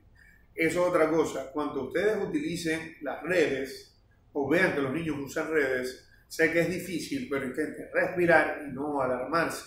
[0.54, 1.50] Eso es otra cosa.
[1.52, 3.98] Cuando ustedes utilicen las redes
[4.32, 8.72] o vean que los niños usan redes, sé que es difícil, pero intenten respirar y
[8.72, 9.64] no alarmarse.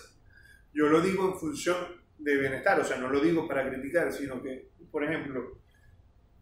[0.72, 1.76] Yo lo digo en función
[2.18, 5.60] de bienestar, o sea, no lo digo para criticar, sino que, por ejemplo,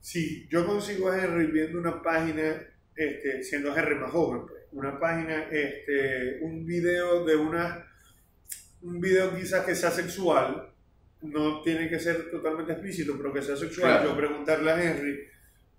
[0.01, 2.63] si yo consigo a Henry viendo una página,
[2.95, 7.87] este, siendo Henry más joven, pues, una página, este, un video de una,
[8.83, 10.73] un video quizás que sea sexual,
[11.31, 14.11] no tiene que ser totalmente explícito, pero que sea sexual, Claro.
[14.11, 15.21] yo preguntarle a Henry,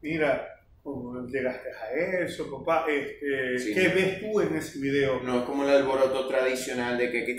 [0.02, 0.48] mira,
[0.84, 1.92] ¿cómo llegaste a
[2.24, 2.86] eso, papá?
[2.90, 3.74] Este, Sí.
[3.74, 5.22] ¿Qué ves tú en ese video?
[5.24, 7.38] No es como el alboroto tradicional de que, que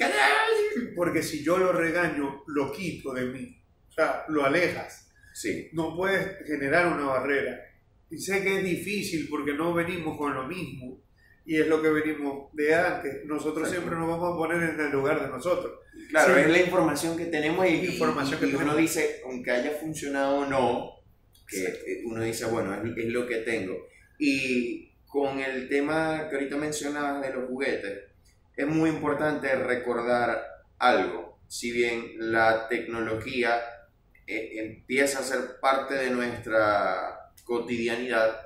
[0.94, 5.10] Porque si yo lo regaño, lo quito de mí, o sea, lo alejas.
[5.32, 7.60] Sí, no puedes generar una barrera.
[8.10, 11.00] Y sé que es difícil porque no venimos con lo mismo.
[11.48, 13.24] Y es lo que venimos de antes.
[13.24, 13.80] Nosotros Exacto.
[13.80, 15.80] siempre nos vamos a poner en el lugar de nosotros.
[16.10, 16.40] claro, Sí.
[16.42, 18.76] es la información que tenemos y, y- Información que y uno tenemos.
[18.80, 20.90] dice, aunque haya funcionado o no,
[21.48, 23.74] que eh, uno dice, bueno, es, es lo que tengo.
[24.18, 28.00] Y con el tema que ahorita mencionabas de los juguetes,
[28.56, 30.44] es muy importante recordar
[30.78, 31.38] algo.
[31.48, 33.58] Si bien la tecnología
[34.26, 38.38] eh, empieza a ser parte de nuestra cotidianidad,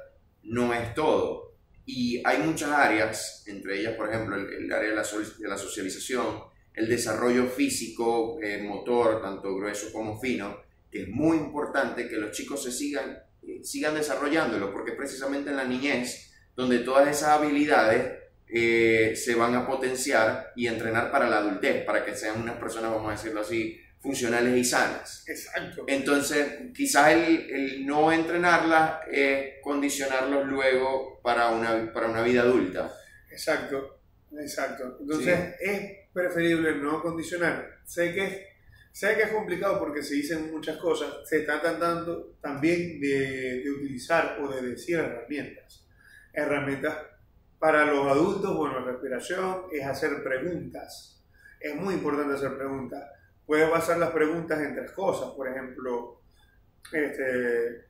[0.44, 1.51] no es todo.
[1.84, 6.40] Y hay muchas áreas, entre ellas, por ejemplo, el, área de la, de la socialización,
[6.74, 10.56] el desarrollo físico, eh, motor, tanto grueso como fino,
[10.90, 15.56] que es muy importante que los chicos se sigan, eh, sigan desarrollándolo, porque precisamente en
[15.56, 21.38] la niñez donde todas esas habilidades eh, se van a potenciar y entrenar para la
[21.38, 25.24] adultez, para que sean unas personas, vamos a decirlo así, funcionales y sanas.
[25.28, 25.84] Exacto.
[25.86, 32.92] Entonces, quizás el, el no entrenarlas es condicionarlos luego para una, para una vida adulta.
[33.30, 34.00] Exacto.
[34.40, 34.96] Exacto.
[35.00, 37.80] Entonces es preferible no condicionar.
[37.84, 38.38] Sé que, es-
[38.90, 41.14] sé que es complicado porque se dicen muchas cosas.
[41.28, 45.86] Se está tratando también de, de utilizar o de decir herramientas.
[46.32, 46.96] Herramientas
[47.58, 51.22] para los adultos, bueno, respiración es hacer preguntas.
[51.60, 53.04] Es muy importante hacer preguntas.
[53.46, 55.30] Puedes basar las preguntas en tres cosas.
[55.36, 56.20] Por ejemplo,
[56.92, 57.86] este,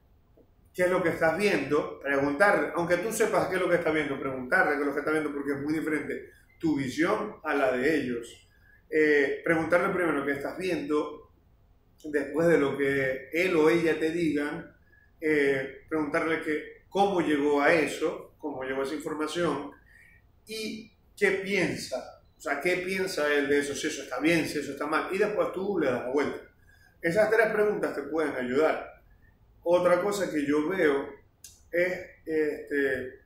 [0.73, 2.01] ¿qué es lo que estás viendo?
[2.01, 4.99] Preguntarle, aunque tú sepas qué es lo que estás viendo, preguntarle qué es lo que
[5.01, 8.49] estás viendo porque es muy diferente tu visión a la de ellos.
[8.89, 11.33] Eh, preguntarle primero qué estás viendo,
[12.05, 14.75] después de lo que él o ella te digan,
[15.21, 19.71] eh, preguntarle que, cómo llegó a eso, cómo llegó a esa información
[20.47, 22.22] y qué piensa.
[22.43, 25.07] O sea, qué piensa él de eso, si eso está bien, si eso está mal.
[25.13, 26.41] Y después tú le das la vuelta.
[27.01, 29.01] Esas tres preguntas te pueden ayudar.
[29.63, 31.09] Otra cosa que yo veo
[31.71, 33.21] es, este,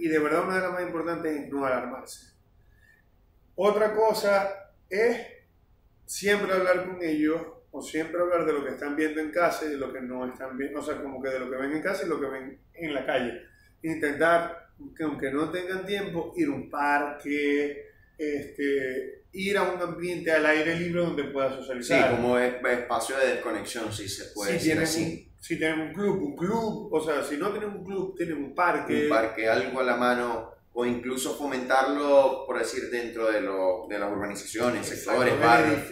[0.00, 2.32] y de verdad una de las más importantes es no alarmarse.
[3.54, 5.28] Otra cosa es
[6.04, 9.68] siempre hablar con ellos o siempre hablar de lo que están viendo en casa y
[9.68, 11.82] de lo que no están viendo, o sea, como que de lo que ven en
[11.82, 13.40] casa y lo que ven en la calle.
[13.84, 14.63] Intentar,
[14.96, 17.86] que aunque no tengan tiempo, ir a un parque,
[18.18, 22.10] este, ir a un ambiente al aire libre donde puedas Sí, socializar.
[22.12, 25.28] como es- espacio de desconexión, si se puede si decir tienen, así.
[25.34, 28.36] un, si tienen un club, un club, o sea, si no tienen un club, tienen
[28.38, 29.04] un parque.
[29.04, 33.96] Un parque, algo a la mano o incluso fomentarlo, por decir, dentro de, lo, de
[33.96, 35.82] las urbanizaciones, sectores, barrios.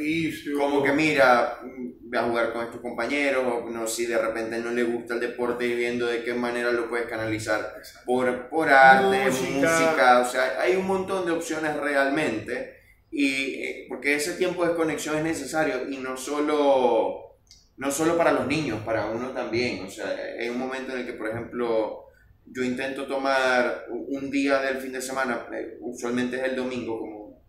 [0.59, 1.61] Como que mira,
[2.01, 5.21] ve a jugar con estos compañeros, o no, si de repente no le gusta el
[5.21, 8.07] deporte y viendo de qué manera lo puedes canalizar Exacto.
[8.07, 9.71] por, por arte, Música.
[9.71, 10.19] música.
[10.19, 12.81] o sea, hay un montón de opciones realmente,
[13.13, 17.37] y eh, porque ese tiempo de conexión es necesario y no solo,
[17.77, 21.07] no solo para los niños, para uno también, o sea, hay un momento en el
[21.07, 22.07] que, por ejemplo,
[22.47, 27.43] yo intento tomar un día del fin de semana, eh, usualmente es el domingo, como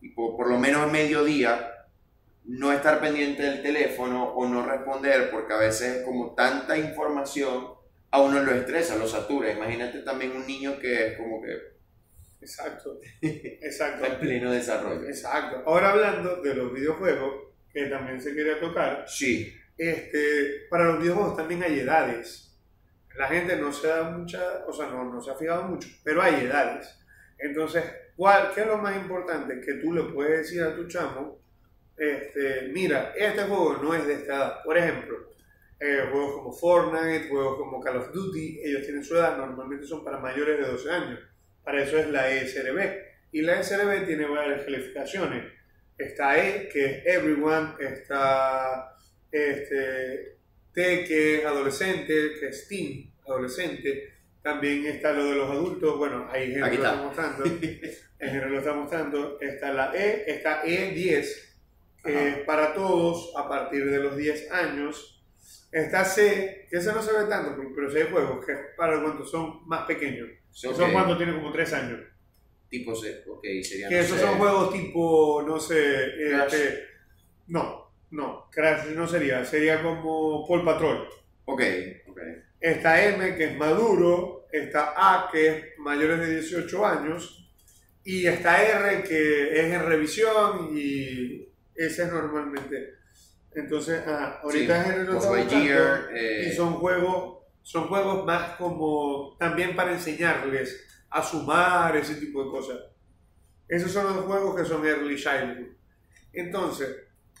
[0.00, 1.72] y por, por lo menos mediodía,
[2.44, 7.68] no estar pendiente del teléfono o no responder, porque a veces es como tanta información,
[8.10, 9.52] a uno lo estresa, lo satura.
[9.52, 11.72] Imagínate también un niño que es como que
[12.42, 13.00] Exacto.
[13.22, 14.04] Exacto.
[14.04, 15.08] está en pleno desarrollo.
[15.08, 15.62] Exacto.
[15.64, 21.36] Ahora hablando de los videojuegos, que también se quería tocar, Sí, este, para los videojuegos
[21.36, 22.51] también hay edades.
[23.16, 26.22] La gente no se da mucha, o sea, no, no se ha fijado mucho, pero
[26.22, 26.98] hay edades.
[27.38, 27.84] Entonces,
[28.16, 29.60] ¿cuál, ¿qué es lo más importante?
[29.60, 31.40] Que tú le puedes decir a tu chamo,
[31.96, 34.62] este, mira, este juego no es de esta edad.
[34.64, 35.16] Por ejemplo,
[35.78, 40.04] eh, juegos como Fortnite, juegos como Call of Duty, ellos tienen su edad, normalmente son
[40.04, 41.20] para mayores de 12 años.
[41.62, 43.12] Para eso es la ESRB.
[43.32, 45.52] Y la ESRB tiene varias calificaciones.
[45.98, 48.96] Está E, que es Everyone, está
[49.30, 50.38] este,
[50.72, 54.12] T, que es adolescente, que es teen, adolescente.
[54.42, 56.94] También está lo de los adultos, bueno, ahí Henry lo está.
[56.96, 57.44] mostrando.
[58.18, 59.38] Henry lo está mostrando.
[59.40, 61.26] Está la E, está E10,
[62.04, 65.22] que es para todos a partir de los 10 años.
[65.70, 69.00] Está C, que ese no se ve tanto, pero- sí hay juegos que es para
[69.02, 70.28] cuando son más pequeños.
[70.50, 72.00] Sí, Que Son cuando tienen como 3 años.
[72.68, 74.24] tipo C, ok, sería Que no esos sé.
[74.26, 76.06] son juegos tipo, no sé,
[76.44, 76.84] este,
[77.48, 77.81] no,
[78.12, 81.08] no, Crash no sería, sería como Paul Patrol.
[81.46, 81.62] Ok,
[82.08, 82.18] ok.
[82.60, 87.50] Está M, que es maduro, está A, que es mayores de 18 años,
[88.04, 92.94] y está R, que es en revisión, y ese es normalmente.
[93.54, 99.36] Entonces, ah, ahorita Sí, está Lightyear, buscando, eh, y son juegos, son juegos más como
[99.38, 102.78] también para enseñarles a sumar, ese tipo de cosas.
[103.68, 105.72] Esos son los juegos que son early childhood.
[106.32, 106.88] Entonces,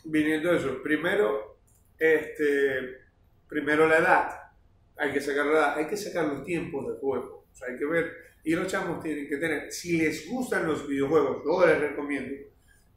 [0.04, 1.58] viniendo de eso, primero,
[1.98, 2.98] este,
[3.48, 4.30] primero la edad,
[4.96, 7.78] hay que sacar la edad, hay que sacar los tiempos de juego, o sea, hay
[7.78, 8.12] que ver,
[8.44, 12.34] y los chamos tienen que tener, si les gustan los videojuegos, yo les recomiendo,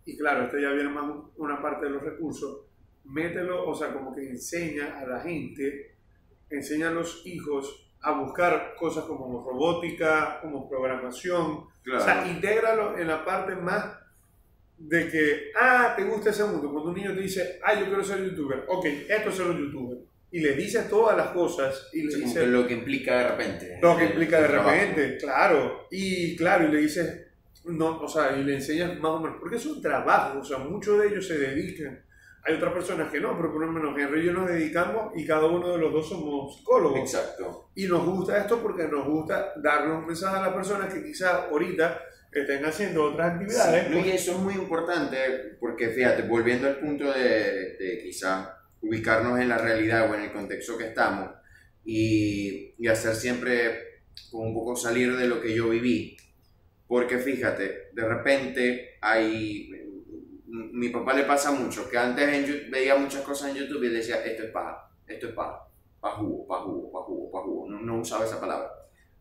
[0.05, 1.05] y claro, esto ya viene más
[1.37, 2.65] una parte de los recursos,
[3.05, 5.95] mételo, o sea, como que enseña a la gente,
[6.49, 12.01] enseña a los hijos a buscar cosas como robótica, como programación, claro.
[12.01, 14.04] o sea, intégralo en la parte más
[14.77, 16.71] de que, ah, te gusta ese mundo.
[16.71, 19.57] Cuando un niño te dice, ah, yo quiero ser youtuber, ok, esto es ser un
[19.57, 19.97] youtuber.
[20.31, 23.79] Y le dices todas las cosas y le Sí, dices lo que implica de repente.
[23.81, 25.87] lo que implica de repente, claro.
[25.91, 27.27] Y claro, y le dices,
[27.65, 30.57] no, o sea, y le enseñas más o menos, porque es un trabajo, o sea,
[30.57, 32.01] muchos de ellos se dedican.
[32.43, 35.25] Hay otras personas que no, pero por lo menos Henry y yo nos dedicamos y
[35.25, 36.99] cada uno de los dos somos psicólogos.
[36.99, 37.69] Exacto.
[37.73, 41.45] Y nos gusta esto porque nos gusta darle un mensaje a las personas que quizás
[41.49, 41.99] ahorita
[42.41, 43.87] estén haciendo otras actividades.
[43.87, 45.17] Sí, no, y eso es muy importante
[45.59, 48.49] porque fíjate, volviendo al punto de, de quizás
[48.81, 51.31] ubicarnos en la realidad o en el contexto que estamos
[51.83, 56.17] y, y hacer siempre como un poco salir de lo que yo viví.
[56.87, 59.71] Porque fíjate, de repente hay...
[60.47, 63.93] Mi papá le pasa mucho, que antes en veía muchas cosas en YouTube y él
[63.95, 65.67] decía, esto es paja, esto es paja,
[65.99, 67.69] pa jugo, pa jugo, pa jugo, pa jugo.
[67.69, 68.71] No, no usaba esa palabra.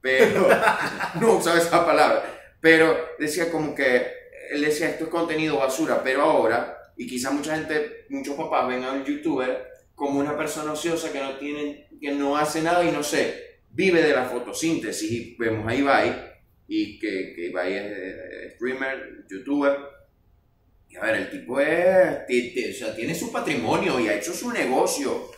[0.01, 0.47] Pero,
[1.21, 2.44] no usaba esa palabra.
[2.65, 4.07] Pero decía como que,
[4.51, 8.83] él decía, esto es contenido basura, pero ahora, y quizá mucha gente, muchos papás ven
[8.85, 12.91] a un youtuber como una persona ociosa que no tiene, que no hace nada y
[12.91, 15.11] no sé, vive de la fotosíntesis.
[15.11, 16.33] Y vemos a Ibai,
[16.67, 19.77] y que, que Ibai es eh, streamer, youtuber.
[20.89, 24.17] Y a ver, el tipo es, ti- ti- o sea, tiene su patrimonio y ha
[24.17, 25.31] hecho su negocio.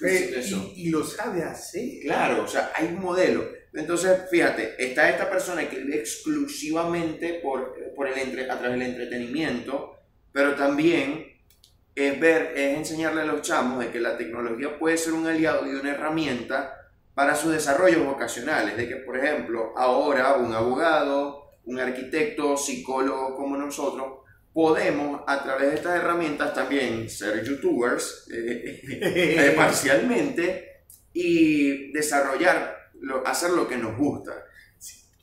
[0.00, 0.72] ¿Qué es Eh, eso?
[0.74, 2.00] y, y lo sabe hacer.
[2.02, 3.46] Claro, o sea, hay un modelo.
[3.76, 7.76] Entonces, fíjate, está esta persona que vive exclusivamente por,
[8.08, 9.98] el entre, a través del entretenimiento,
[10.32, 11.36] pero también
[11.94, 15.66] es ver, es enseñarle a los chamos de que la tecnología puede ser un aliado
[15.66, 16.74] y una herramienta
[17.14, 23.56] para sus desarrollos vocacionales, de que, por ejemplo, ahora un abogado, un arquitecto, psicólogo como
[23.56, 24.20] nosotros,
[24.52, 32.75] podemos a través de estas herramientas también ser youtubers eh, eh, parcialmente y desarrollar,
[33.06, 34.32] lo- hacer lo que nos gusta.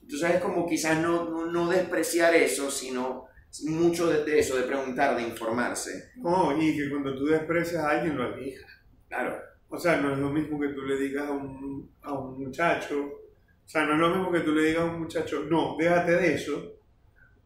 [0.02, 3.26] Entonces es como quizás no, no, no despreciar eso, sino
[3.65, 6.12] mucho de, de eso, de preguntar, de informarse.
[6.17, 8.69] No, y que cuando tú desprecias a alguien lo alejas.
[9.08, 9.38] Claro.
[9.69, 13.19] O sea, no es lo mismo que tú le digas a un, a un muchacho
[13.65, 16.34] sea, no es lo mismo que tú le digas a un muchacho, no, déjate de
[16.36, 16.74] eso,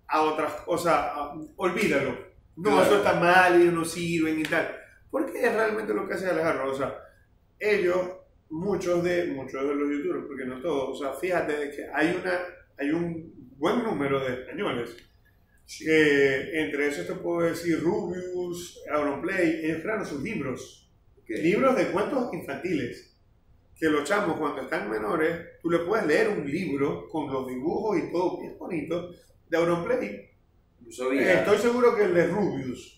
[0.08, 1.12] a otras cosas,
[1.56, 2.18] olvídalo.
[2.56, 2.84] No, Claro.
[2.86, 4.76] eso está mal, ellos no sirven y tal.
[5.12, 6.72] Porque es realmente lo que hace Alejandro.
[6.72, 6.98] O sea,
[7.60, 7.98] ellos,
[8.50, 12.40] muchos de, muchos de los youtubers, porque no todos, o sea, fíjate que hay, una,
[12.78, 14.96] hay un buen número de españoles.
[15.80, 20.90] que entre esos te puedo decir Rubius, Auronplay, ellos crearon sus libros.
[21.26, 23.14] Que- Libros de cuentos infantiles.
[23.78, 27.98] Que los chamos cuando están menores, tú le puedes leer un libro con los dibujos
[28.00, 29.12] y todo bien bonito
[29.50, 30.30] de Auronplay.
[30.86, 31.40] no sabía.
[31.42, 32.97] Estoy seguro que el de Rubius.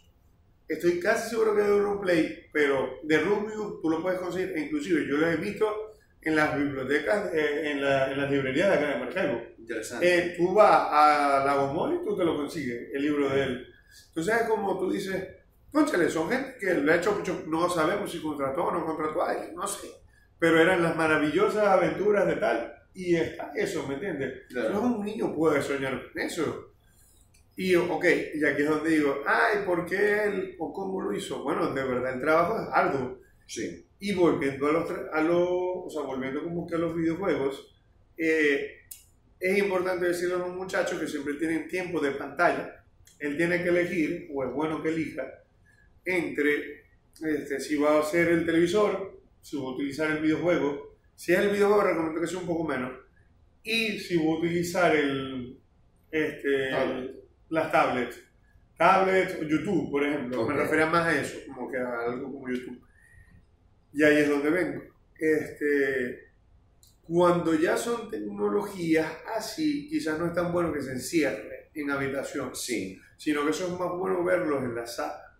[0.69, 4.55] Estoy casi seguro que es de Auronplay, pero de Rubius tú lo puedes conseguir.
[4.55, 5.67] e Inclusive yo lo he visto
[6.21, 9.41] en las bibliotecas, eh, en, la- en las librerías de acá de Maracaibo.
[9.58, 10.17] Interesante.
[10.17, 13.67] Eh, tú vas a Lagos y tú te lo consigues, el libro de él.
[14.10, 15.27] Entonces es como tú dices,
[15.71, 19.21] conchale, son gente que lo ha hecho mucho, no sabemos si contrató o no contrató
[19.23, 19.88] a alguien, no sé.
[20.38, 22.75] Pero eran las maravillosas aventuras de tal.
[22.93, 24.43] Y está eso, ¿me entiendes?
[24.49, 24.67] Claro.
[24.69, 26.68] Entonces un niño puede soñar con eso.
[27.62, 31.43] Y, ok, y aquí es donde digo, ay, ¿por qué él o cómo lo hizo?
[31.43, 33.19] Bueno, de verdad el trabajo es arduo.
[33.45, 33.86] Sí.
[34.00, 37.76] Y volviendo a los, a los o sea, volviendo como que a los videojuegos,
[38.17, 38.78] eh,
[39.38, 42.86] es importante decirle a los muchachos que siempre tienen tiempo de pantalla.
[43.19, 45.28] Él tiene que elegir, o es bueno que elija,
[46.06, 46.86] entre
[47.22, 50.98] este, si va a ser el televisor, si va a utilizar el videojuego.
[51.13, 52.93] Si es el videojuego, recomiendo que sea un poco menos.
[53.65, 55.60] Y si va a utilizar el,
[56.10, 57.18] este, Tablet.
[57.49, 58.19] Las tablets.
[58.77, 60.41] Tablets o YouTube, por ejemplo.
[60.41, 60.49] Ok.
[60.49, 62.81] Me refería más a eso, como que a algo como YouTube.
[63.93, 64.81] Y ahí es donde vengo.
[65.17, 66.29] Este,
[67.03, 72.55] cuando ya son tecnologías así, quizás no es tan bueno que se encierre en habitación,
[72.55, 72.99] Sí.
[73.17, 75.38] sino que eso es más bueno verlos en la sala.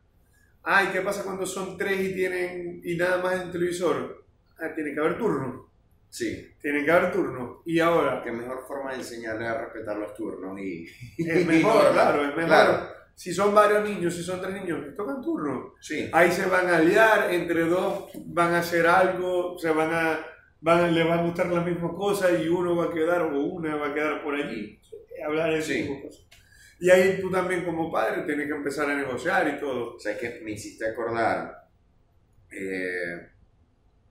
[0.64, 4.26] Ay, ¿qué pasa cuando son tres y tienen y nada más en televisor?
[4.60, 5.69] Ah, tiene que haber turno,
[6.10, 6.54] Sí.
[6.62, 7.62] tiene que haber turno.
[7.66, 10.86] Y ahora Qué mejor forma de enseñarle a respetar los turnos y...
[11.18, 12.46] es mejor, claro, es mejor.
[12.46, 12.88] Claro.
[13.16, 15.74] Si son varios niños, si son tres niños, les tocan turno.
[15.82, 16.10] Sí.
[16.14, 20.26] Ahí se van a liar, entre dos van a hacer algo, se van a,
[20.62, 23.40] van a- le van a gustar la misma cosa y uno va a quedar o
[23.42, 24.80] una va a quedar por allí,
[25.26, 25.86] hablar de Sí.
[26.02, 26.26] cosas.
[26.80, 29.96] Y ahí tú también como padre tienes que empezar a negociar y todo.
[29.96, 31.68] O sea, es que me hiciste acordar
[32.52, 33.28] eh,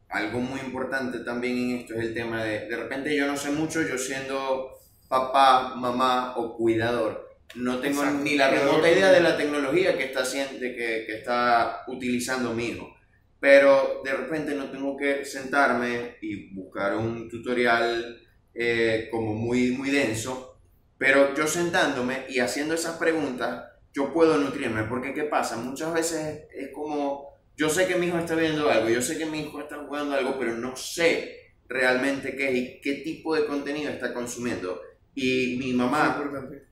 [0.08, 3.50] algo muy importante también en esto es el tema de, de repente yo no sé
[3.50, 8.24] mucho, yo siendo papá, mamá o cuidador, no tengo Exacto.
[8.24, 12.66] ni la remota idea de la tecnología que está, haciendo, que, que está utilizando mi
[12.66, 12.94] hijo.
[13.40, 18.20] Pero de repente no tengo que sentarme y buscar un tutorial
[18.54, 20.58] eh, como muy, muy denso,
[20.98, 25.56] pero yo sentándome y haciendo esas preguntas, yo puedo nutrirme, porque ¿qué pasa?
[25.56, 29.26] Muchas veces es como, yo sé que mi hijo está viendo algo, yo sé que
[29.26, 33.46] mi hijo está jugando algo, pero no sé realmente qué es y qué tipo de
[33.46, 34.80] contenido está consumiendo.
[35.12, 36.22] Y mi mamá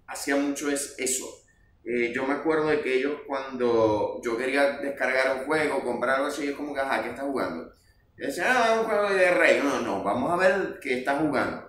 [0.06, 1.26] hacía mucho es eso.
[1.84, 6.28] Eh, yo me acuerdo de que ellos cuando yo quería descargar un juego, comprar algo
[6.28, 7.72] así, ellos como que, ajá, ¿qué estás jugando?
[8.16, 9.60] Y decían, ah, es un juego de rey.
[9.64, 11.68] No, no, vamos a ver qué estás jugando.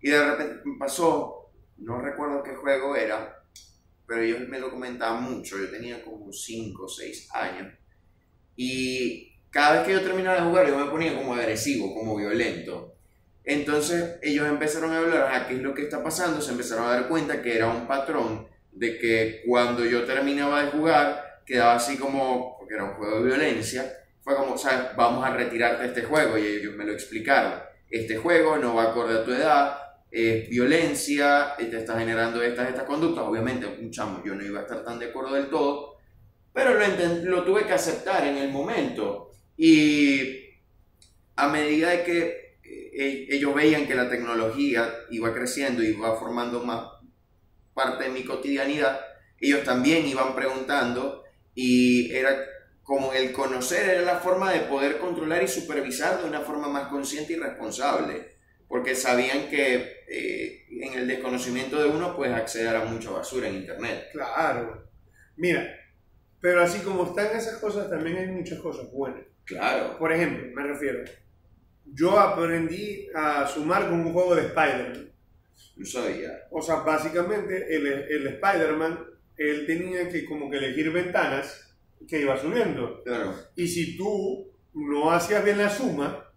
[0.00, 3.44] Y de repente pasó, no recuerdo qué juego era,
[4.08, 7.72] pero ellos me lo comentaban mucho, yo tenía como 5 o 6 años.
[8.56, 12.94] Y cada vez que yo terminaba de jugar, yo me ponía como agresivo, como violento.
[13.44, 16.40] Entonces ellos empezaron a hablar, ah, ¿qué es lo que está pasando?
[16.40, 20.70] Se empezaron a dar cuenta que era un patrón de que cuando yo terminaba de
[20.72, 25.30] jugar, quedaba así como, porque era un juego de violencia, fue como, sea, vamos a
[25.30, 27.60] retirarte de este juego y ellos me lo explicaron.
[27.88, 29.78] Este juego no va acorde a tu edad,
[30.10, 33.24] es violencia, te está generando estas, estas conductas.
[33.24, 35.95] Obviamente, un chamo, yo no iba a estar tan de acuerdo del todo,
[36.56, 36.86] pero lo,
[37.24, 39.30] lo tuve que aceptar en el momento.
[39.58, 40.54] Y
[41.36, 46.64] a medida de que eh, ellos veían que la tecnología iba creciendo y iba formando
[46.64, 46.92] más
[47.74, 48.98] parte de mi cotidianidad,
[49.38, 52.34] ellos también iban preguntando y era
[52.82, 56.88] como el conocer era la forma de poder controlar y supervisar de una forma más
[56.88, 62.86] consciente y responsable, porque sabían que eh, en el desconocimiento de uno puedes acceder a
[62.86, 64.08] mucha basura en internet.
[64.10, 64.88] Claro.
[65.36, 65.85] Mira,
[66.46, 69.24] pero así como están esas cosas, también hay muchas cosas buenas.
[69.44, 71.00] Claro, Por ejemplo, me refiero,
[71.86, 75.10] yo aprendí a sumar con un juego de Spider-Man.
[75.74, 76.44] no sabía.
[76.52, 79.06] O sea, básicamente el, el Spider-Man,
[79.36, 81.76] él tenía que como que elegir ventanas
[82.08, 83.02] que iba subiendo.
[83.02, 86.32] Claro, Y si tú no hacías bien la suma,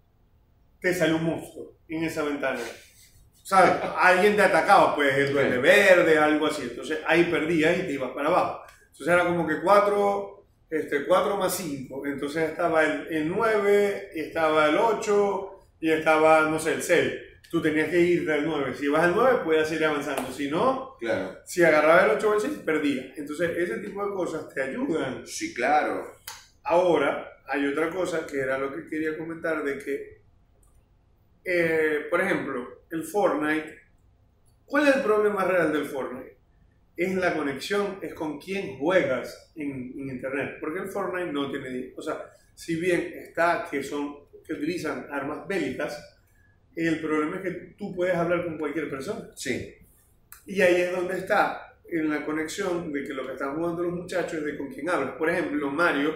[0.82, 2.62] te sale un monstruo en esa ventana.
[3.44, 6.64] Sea, alguien te atacaba, pues el duende verde, algo así.
[6.64, 8.69] Entonces ahí perdías y te ibas para abajo.
[9.00, 10.36] Entonces era como que 4
[10.70, 12.06] este, cuatro más 5.
[12.06, 17.14] Entonces estaba el, el 9, y estaba el 8 y estaba, no sé, el 6.
[17.50, 18.76] tú tenías que ir al 9.
[18.76, 20.32] Si vas al 9, puedes ir avanzando.
[20.32, 21.40] Si no, Claro.
[21.46, 23.18] si agarraba el 8 o el 6, perdías.
[23.18, 25.26] Entonces, ese tipo de cosas te ayudan.
[25.26, 26.16] Sí, claro.
[26.64, 30.22] Ahora, hay otra cosa que era lo que quería comentar de que,
[31.46, 33.80] eh, por ejemplo, el Fortnite,
[34.66, 36.38] ¿cuál es el problema real del Fortnite?
[37.02, 41.94] Es la conexión, es con quién juegas en, en Internet, porque el Fortnite no tiene,
[41.96, 45.98] o sea, si bien está que son, que utilizan armas bélicas,
[46.76, 49.30] el problema es que tú puedes hablar con cualquier persona.
[49.34, 49.74] Sí.
[50.46, 53.94] Y ahí es donde está en la conexión de que lo que están jugando los
[53.94, 55.16] muchachos es de con quién hablas.
[55.16, 56.16] Por ejemplo, Mario,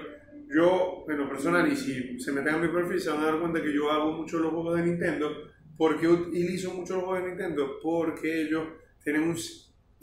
[0.54, 3.40] yo en lo personal, y si se meten a mi perfil, se van a dar
[3.40, 5.32] cuenta que yo hago mucho los juegos de Nintendo.
[5.78, 7.80] ¿Por qué utilizo mucho los juegos de Nintendo?
[7.82, 8.68] Porque ellos
[9.04, 9.38] tienen un,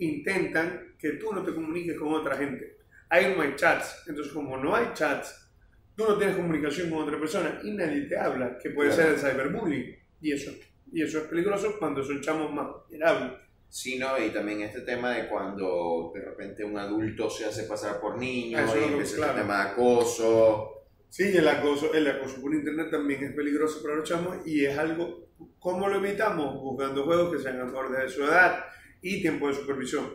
[0.01, 2.79] intentan que tú no te comuniques con otra gente.
[3.09, 4.05] Ahí no hay chats.
[4.07, 5.51] Entonces, como no hay chats,
[5.97, 9.17] tú no tienes comunicación con otra persona y nadie te habla, que puede Claro.
[9.19, 9.97] ser el cyberbullying.
[10.21, 10.53] Y eso,
[10.93, 13.33] y eso es peligroso cuando son chamos más vulnerables.
[13.69, 14.19] Sí, ¿no?
[14.19, 18.59] Y también este tema de cuando de repente un adulto se hace pasar por niño
[18.59, 19.33] Eso y empieza claro.
[19.35, 20.73] el tema de acoso.
[21.09, 24.77] Sí, el acoso, el acoso por internet también es peligroso para los chamos y es
[24.77, 25.29] algo,
[25.59, 26.61] ¿cómo lo evitamos?
[26.61, 28.65] Buscando juegos que sean acordes de su edad
[29.03, 30.13] y tiempo de supervisión.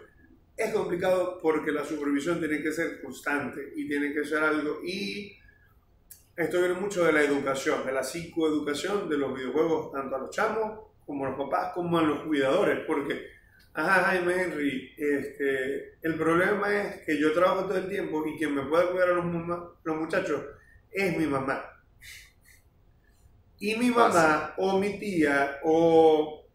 [0.56, 5.38] Es complicado porque la supervisión tiene que ser constante y tiene que ser algo y
[6.36, 10.30] esto viene mucho de la educación, de la psicoeducación de los videojuegos, tanto a los
[10.32, 13.28] chamos como a los papás como a los cuidadores, porque,
[13.74, 18.54] ajá, Jaime Henry, este, el problema es que yo trabajo todo el tiempo y quien
[18.54, 19.26] me pueda cuidar a los,
[19.84, 20.42] los muchachos
[20.92, 21.64] es mi mamá.
[23.60, 26.46] Y mi mamá o mi tía o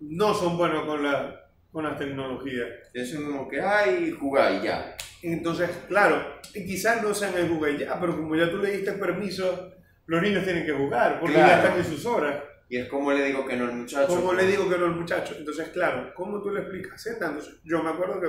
[0.00, 2.68] no son buenos con, la, con las tecnologías.
[2.94, 4.96] Es como que, ay, jugar y ya.
[5.22, 8.92] Entonces, claro, y quizás no sean el jugar ya, pero como ya tú le diste
[8.92, 9.72] permiso,
[10.06, 11.62] los niños tienen que jugar porque ya Claro.
[11.62, 12.42] están en sus horas.
[12.70, 14.06] Y es como le digo que no al muchacho.
[14.08, 15.34] Como le digo que no al muchacho.
[15.38, 17.02] Entonces, claro, ¿cómo tú le explicas?
[17.02, 17.52] Sentándose.
[17.64, 18.28] Yo me acuerdo que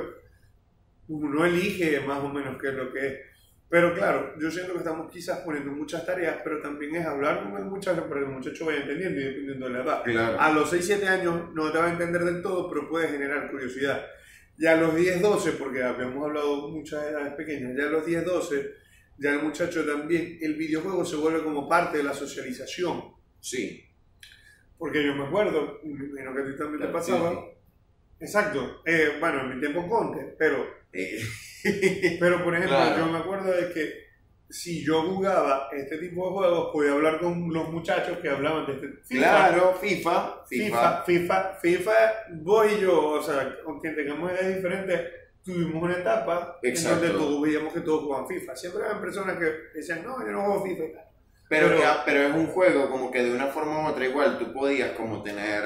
[1.10, 3.14] uno elige más o menos qué es lo que es.
[3.70, 7.56] Pero claro, yo siento que estamos quizás poniendo muchas tareas, pero también es hablar con
[7.56, 10.04] el muchacho para que el muchacho vaya entendiendo y dependiendo de la edad.
[10.04, 10.42] Claro.
[10.42, 13.52] A los 6, 7 años no te va a entender del todo, pero puede generar
[13.52, 14.04] curiosidad.
[14.58, 18.26] Y a los 10, 12, porque habíamos hablado muchas edades pequeñas, ya a los 10,
[18.26, 18.72] 12,
[19.20, 23.04] ya el muchacho también, el videojuego se vuelve como parte de la socialización.
[23.40, 23.86] Sí.
[24.80, 27.32] Porque yo me acuerdo, me imagino que a ti también te pasaba.
[27.32, 27.38] sí,
[28.22, 28.82] Exacto.
[28.86, 31.22] Eh, bueno, en mi tiempo conte, pero, Eh,
[32.20, 32.98] pero por ejemplo, Claro.
[33.06, 34.10] yo me acuerdo de que
[34.50, 38.74] si yo jugaba este tipo de juegos, podía hablar con los muchachos que hablaban de
[38.74, 39.20] este FIFA.
[39.20, 40.44] claro, FIFA.
[40.48, 41.04] FIFA, FIFA.
[41.06, 41.92] FIFA, FIFA,
[42.42, 45.02] vos y yo, o sea, con quien tengamos edades diferentes,
[45.44, 47.06] tuvimos una etapa Exacto.
[47.06, 48.56] en donde todos veíamos que todos jugaban FIFA.
[48.56, 49.46] Siempre había personas que
[49.76, 51.06] decían, no, yo no juego FIFA y tal.
[51.48, 54.38] Pero, Pero- ya- pero es un juego como que de una forma u otra igual
[54.40, 55.64] tú podías como tener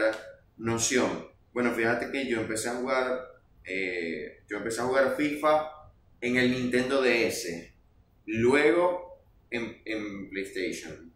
[0.57, 1.27] noción.
[1.53, 3.19] Bueno, fíjate que yo empecé a jugar,
[3.65, 5.69] eh, yo empecé a jugar FIFA
[6.23, 7.73] en el Nintendo DS,
[8.25, 11.13] luego en, en PlayStation.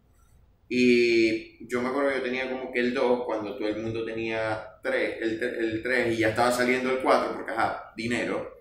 [0.68, 4.04] Y yo me acuerdo que yo tenía como que el 2 cuando todo el mundo
[4.04, 8.58] tenía 3, el, el 3 y ya estaba saliendo el 4 porque, ajá, dinero.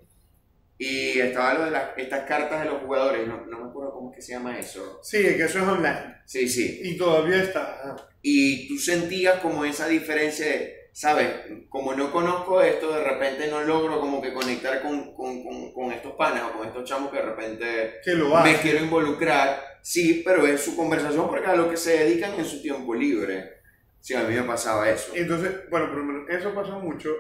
[0.78, 4.12] Y estaba lo de las, estas cartas de los jugadores, no, no me acuerdo cómo
[4.12, 5.02] es que se llama eso.
[5.04, 6.22] Sí, que eso es online.
[6.26, 6.80] Sí, sí.
[6.82, 7.92] Y todavía está.
[7.92, 8.10] ajá.
[8.22, 11.30] Y tú sentías como esa diferencia de, ¿sabes?
[11.70, 15.92] Como no conozco esto, de repente no logro como que conectar con, con, con, con
[15.92, 19.62] estos panas o con estos chamos que de repente Que lo me quiero involucrar.
[19.84, 23.60] Sí, pero es su conversación porque a lo que se dedican en su tiempo libre.
[24.00, 25.12] Sí, a mí me pasaba eso.
[25.14, 27.16] Entonces, bueno, por lo menos eso pasa mucho,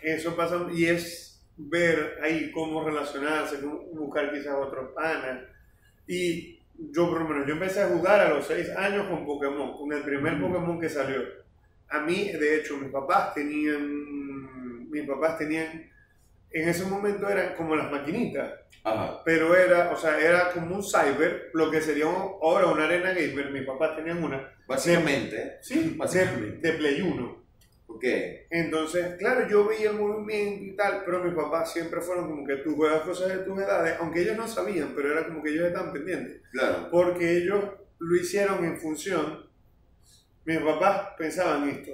[0.00, 5.42] eso pasa y es ver ahí cómo relacionarse, cómo buscar quizás otros panas.
[6.06, 9.76] Y yo por lo menos, yo empecé a jugar a los 6 años con Pokémon,
[9.76, 10.40] con el primer.
[10.40, 11.45] Pokémon que salió.
[11.88, 15.90] A mí, de hecho, mis papás tenían, mis papás tenían,
[16.50, 19.22] en ese momento eran como las maquinitas, Ajá.
[19.24, 23.50] pero era, o sea, era como un cyber, lo que sería ahora una arena gamer,
[23.50, 26.58] mis papás tenían una, Básicamente, sí, de, Básicamente.
[26.68, 27.44] de Play 1.
[27.86, 28.04] ok.
[28.50, 32.56] Entonces, claro, yo veía el movimiento y tal, pero mis papás siempre fueron como que
[32.56, 35.66] tú juegas cosas de tus edades, aunque ellos no sabían, pero era como que ellos
[35.68, 36.88] estaban pendientes, Claro.
[36.90, 37.62] porque ellos
[37.98, 39.45] lo hicieron en función,
[40.46, 41.92] mis papás pensaban esto,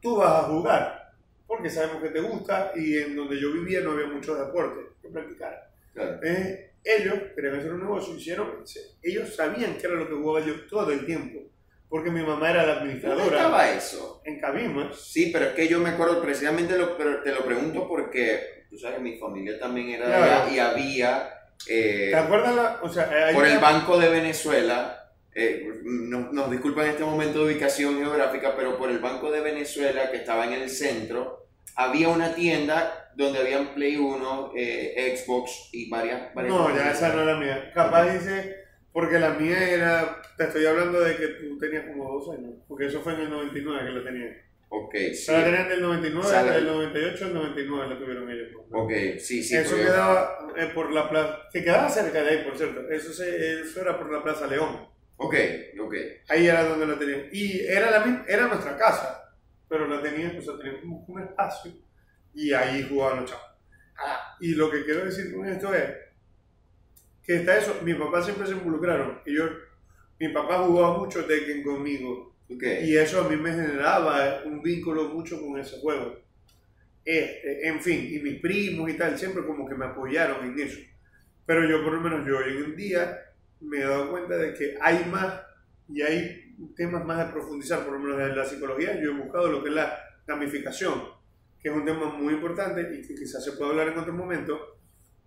[0.00, 1.12] tú vas a jugar,
[1.46, 5.08] porque sabemos que te gusta y en donde yo vivía no había muchos deportes que
[5.08, 5.70] practicar.
[5.94, 6.20] claro.
[6.22, 8.62] Eh, ellos querían hacer un negocio, hicieron,
[9.02, 11.40] ellos sabían que era lo que jugaba yo todo el tiempo,
[11.88, 14.22] porque mi mamá era la ¿Dónde administradora estaba eso?
[14.24, 14.92] en Cabima.
[14.96, 18.78] Sí, pero es que yo me acuerdo precisamente, lo, pero te lo pregunto porque, tú
[18.78, 20.42] sabes, mi familia también era de Claro.
[20.44, 21.30] allá y había,
[21.68, 25.05] eh, ¿Te acuerdas la, o sea, hay por el Banco de Venezuela,
[25.38, 29.42] eh, nos, nos disculpan en este momento de ubicación geográfica, pero por el Banco de
[29.42, 35.68] Venezuela, que estaba en el centro, había una tienda donde habían Play 1, eh, Xbox
[35.72, 36.34] y varias...
[36.34, 37.70] varias No, ya esa no era mía.
[37.74, 38.64] Capaz dice,
[38.94, 42.86] porque la mía era, te estoy hablando de que tú tenías como dos años, porque
[42.86, 44.42] eso fue en el 99 que la tenía.
[44.70, 45.32] Ok, sí.
[45.32, 46.50] la tenían del 99, Sale.
[46.52, 48.48] del 98 al 99 la tuvieron ellos.
[48.72, 49.54] Ok, sí, sí.
[49.54, 52.88] eso quedaba eh, por la plaza, que quedaba cerca de ahí, por cierto.
[52.88, 54.95] Eso, se, eso era por la Plaza León.
[55.18, 55.34] Ok,
[55.80, 55.94] ok.
[56.28, 57.22] Ahí era donde la tenían.
[57.32, 59.34] Y era, la, misma- era nuestra casa,
[59.68, 61.72] pero la tenían, o sea, tenían como un espacio
[62.34, 63.44] y ahí jugaban los chavos.
[63.98, 65.90] Ah, y lo que quiero decir con esto es
[67.22, 69.20] que está eso, mi papá siempre se involucraron.
[69.26, 69.44] Y yo,
[70.20, 72.62] mi papá jugaba mucho Tekken conmigo Ok.
[72.84, 76.16] y eso a mí me generaba un vínculo mucho con ese juego.
[77.04, 80.78] Este, en fin, y mis primos y tal, siempre como que me apoyaron en eso.
[81.46, 83.20] Pero yo por lo menos yo hoy en día
[83.60, 85.42] me he dado cuenta de que hay más
[85.88, 89.00] y hay temas más de profundizar, por lo menos de la psicología.
[89.00, 91.02] Yo he buscado lo que es la gamificación,
[91.60, 94.78] que es un tema muy importante y que quizás se pueda hablar en otro momento,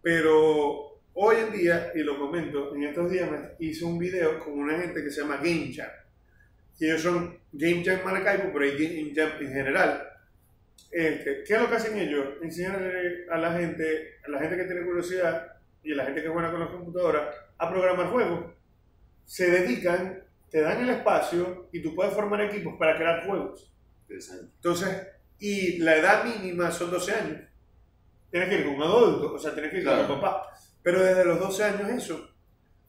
[0.02, 4.54] pero hoy en día, y lo comento, en estos días me hice un video con
[4.54, 5.90] una gente que se llama Game Jam.
[6.80, 10.10] Y ellos son Game Jam Maracaibo, pero hay Game Jam en general.
[10.92, 12.26] Este, ¿Qué es lo que hacen ellos?
[12.42, 16.52] Enseñarle a la gente, a la gente que tiene curiosidad y la gente que juega
[16.52, 18.54] con las computadoras a programar juegos.
[19.26, 23.72] Se dedican, te dan el espacio y tú puedes formar equipos para crear juegos.
[24.02, 24.52] Interesante.
[24.56, 25.08] Entonces,
[25.40, 27.42] y la edad mínima son 12 años.
[28.32, 30.08] Tienes que ir con un adulto, o sea, tienes que ir Claro.
[30.08, 30.48] con tu papá.
[30.84, 32.30] Pero desde los 12 años eso.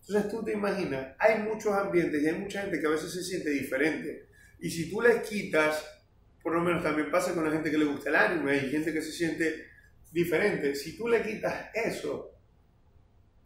[0.01, 3.22] Entonces tú te imaginas, hay muchos ambientes y hay mucha gente que a veces se
[3.22, 4.26] siente diferente.
[4.59, 5.84] Y si tú les quitas,
[6.43, 8.93] por lo menos también pasa con la gente que le gusta el anime, hay gente
[8.93, 9.66] que se siente
[10.11, 10.74] diferente.
[10.74, 12.32] Si tú le quitas eso,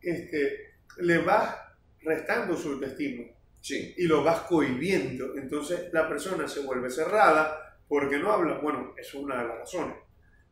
[0.05, 1.57] este, le vas
[2.03, 3.25] restando su autoestima
[3.61, 3.95] Sí.
[3.97, 5.37] y lo vas cohibiendo.
[5.37, 8.59] Entonces la persona se vuelve cerrada porque no habla.
[8.59, 9.97] Bueno, eso es una de las razones.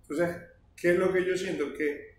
[0.03, 0.36] Entonces,
[0.76, 1.72] ¿qué es lo que yo siento?
[1.74, 2.12] Que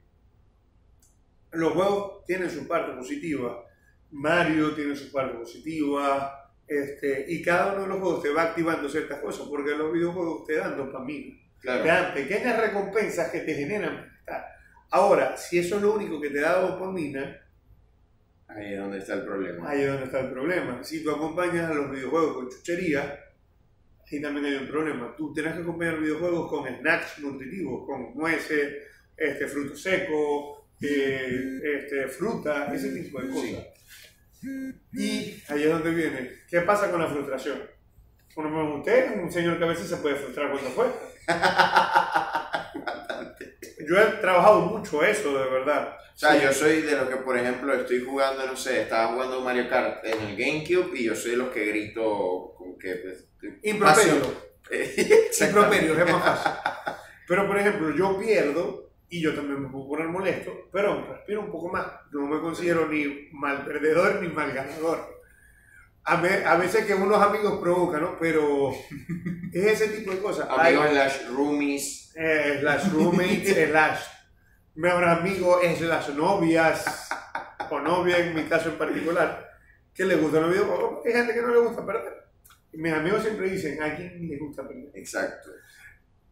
[1.54, 3.66] los juegos tienen su parte positiva.
[4.12, 6.40] Mario tiene su parte positiva.
[6.68, 10.46] Este, y cada uno de los juegos te va activando ciertas cosas porque los videojuegos
[10.46, 11.36] te dan dopamina.
[11.60, 11.84] Te Claro.
[11.86, 14.46] dan pequeñas recompensas que te generan bienestar.
[14.94, 17.40] Ahora, si eso es lo único que te da dopamina,
[18.56, 19.68] Ahí es donde está el problema.
[19.68, 20.84] Ahí es donde está el problema.
[20.84, 23.20] Si tú acompañas a los videojuegos con chuchería,
[24.12, 25.16] ahí también hay un problema.
[25.18, 28.84] Tú tienes que acompañar videojuegos con snacks nutritivos, con nueces,
[29.18, 33.66] este, frutos secos, eh, este, fruta, ese tipo de cosas.
[34.94, 36.32] Y ahí es donde viene.
[36.48, 37.60] ¿Qué pasa con la frustración?
[38.36, 40.94] Lo menos usted un señor que a veces se puede frustrar cuando juega.
[43.88, 45.98] Yo he trabajado mucho eso, de verdad.
[46.16, 49.42] O sea, yo soy de los que, por ejemplo, estoy jugando, no sé, estaba jugando
[49.42, 52.96] Mario Kart en el GameCube y yo soy de los que grito como que...
[52.96, 53.28] Pues,
[53.64, 54.22] Improperio.
[55.42, 56.52] Improperios, es más fácil.
[57.28, 61.52] Pero, por ejemplo, yo pierdo y yo también me puedo poner molesto, pero respiro un
[61.52, 61.86] poco más.
[62.12, 65.23] No me considero ni mal perdedor ni mal ganador.
[66.06, 68.18] A, ve- a veces que unos amigos provocan, ¿no?
[68.20, 68.72] Pero
[69.54, 70.48] es ese tipo de cosas.
[70.50, 72.14] Amigos slash roomies.
[72.16, 74.00] eh, slash roommates, slash
[74.76, 77.10] mejor amigo, slash novias,
[77.70, 79.50] o novia en mi caso en particular,
[79.94, 81.06] que le gustan los videojuegos.
[81.06, 82.14] Hay gente que no le gusta perder.
[82.74, 84.90] Mis amigos siempre dicen, ¿a quién le gusta perder?
[84.96, 85.50] Exacto.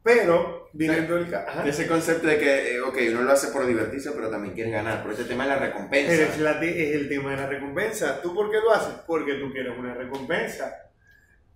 [0.03, 1.63] Pero, viniendo el caso.
[1.63, 5.03] Ese concepto de que, eh, ok, uno lo hace por divertirse, pero también quiere ganar.
[5.03, 6.11] Por este tema de la recompensa.
[6.11, 8.21] Pero es, la es el tema de la recompensa.
[8.21, 8.95] ¿Tú por qué lo haces?
[9.05, 10.73] Porque tú quieres una recompensa.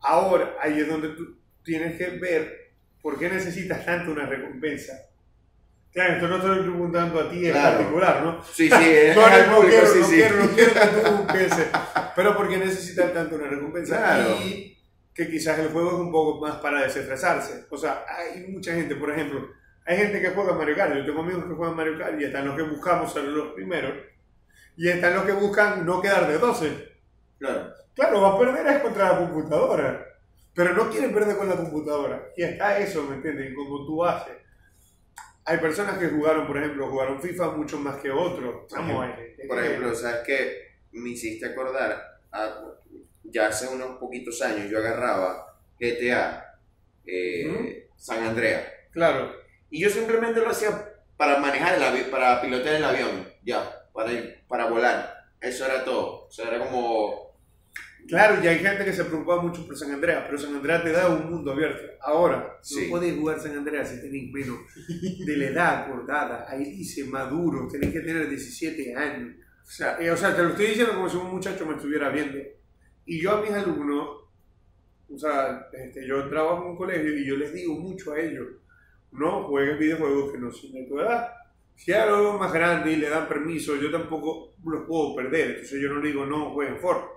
[0.01, 2.71] Ahora, ahí es donde tú tienes que ver
[3.01, 4.93] por qué necesitas tanto una recompensa.
[5.91, 7.77] Claro, esto no te lo estoy preguntando a ti en Claro.
[7.77, 8.43] particular, ¿no?
[8.43, 10.15] Sí, sí, es No, no, público, quiero, sí, no sí.
[10.15, 10.79] quiero, no quiero que
[11.09, 11.67] tú pienses.
[12.15, 13.97] Pero ¿por qué necesitas tanto una recompensa?
[13.97, 14.37] Claro.
[14.43, 14.74] Y
[15.15, 17.65] que quizás el juego es un poco más para desestresarse.
[17.71, 19.49] O sea, hay mucha gente, por ejemplo,
[19.85, 20.93] hay gente que juega Mario Kart.
[20.93, 23.93] Yo tengo amigos que juegan Mario Kart y están los que buscamos ser los primeros.
[24.75, 26.89] Y están los que buscan no quedar de 12.
[27.39, 27.73] Claro.
[27.95, 30.05] Claro, va a perder es contra la computadora.
[30.53, 32.21] Pero no quieren perder con la computadora.
[32.35, 33.51] Y está eso, ¿me entiendes?
[33.51, 34.35] Y como tú haces.
[35.45, 38.65] Hay personas que jugaron, por ejemplo, jugaron FIFA mucho más que otros.
[38.71, 39.05] Vamos,
[39.47, 40.75] Por ejemplo, ¿sabes qué?
[40.91, 42.61] Me hiciste acordar, a-
[43.31, 46.45] ya hace unos poquitos años yo agarraba GTA
[47.05, 47.69] eh, Ujú.
[47.97, 48.63] San Andreas.
[48.91, 49.31] Claro.
[49.69, 50.69] Y yo simplemente lo hacía
[51.17, 55.13] para manejar el avión, para pilotear el avión, ya, para, ir- para volar.
[55.41, 56.25] Eso era todo.
[56.27, 57.25] O sea, era como...
[58.07, 60.91] Claro, y hay gente que se preocupa mucho por San Andreas, pero San Andreas te
[60.91, 61.81] da un mundo abierto.
[62.01, 62.85] Ahora, Sí.
[62.85, 64.59] no podéis jugar San Andreas si tenéis menos
[65.25, 66.45] de la edad acordada.
[66.47, 69.35] Ahí dice maduro, tenéis que tener 17 años.
[69.63, 72.09] O sea, eh, o sea, te lo estoy diciendo como si un muchacho me estuviera
[72.09, 72.37] viendo.
[73.05, 74.23] Y yo a mis alumnos,
[75.13, 78.47] o sea, este, yo trabajo en un colegio y yo les digo mucho a ellos,
[79.11, 81.29] no juegues videojuegos que no son de tu edad.
[81.75, 85.51] Si hay algo más grande y le dan permiso, yo tampoco los puedo perder.
[85.51, 87.11] Entonces yo no digo, no jueguen Fortnite.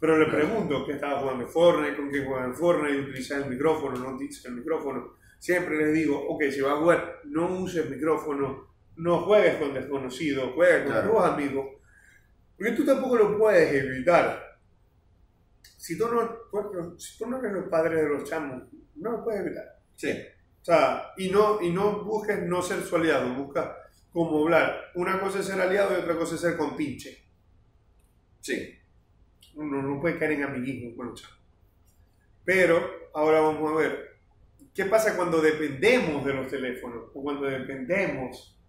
[0.00, 4.14] Pero le pregunto qué estaba jugando Fortnite, con quién juegan Fortnite, utilizar el micrófono, no
[4.14, 5.14] utilizar el micrófono.
[5.40, 10.52] Siempre les digo, ok, si vas a jugar, no uses micrófono, no juegues con desconocidos,
[10.54, 11.10] juegues con Claro.
[11.12, 11.66] tus amigos.
[12.56, 14.47] Porque tú tampoco lo puedes evitar.
[15.88, 18.62] Si tú no, si tú no eres los padres de los chamos,
[18.96, 19.80] no lo puedes evitar.
[19.96, 20.10] Sí.
[20.60, 23.74] O sea, y no, y no busques no ser su aliado, busca
[24.12, 24.92] como hablar.
[24.96, 27.24] Una cosa es ser aliado y otra cosa es ser compinche.
[28.38, 28.78] Sí.
[29.54, 31.38] Uno no puede caer en amiguismo con los chavos.
[32.44, 34.18] Pero ahora vamos a ver,
[34.74, 37.04] ¿qué pasa cuando dependemos de los teléfonos?
[37.14, 38.60] O cuando dependemos.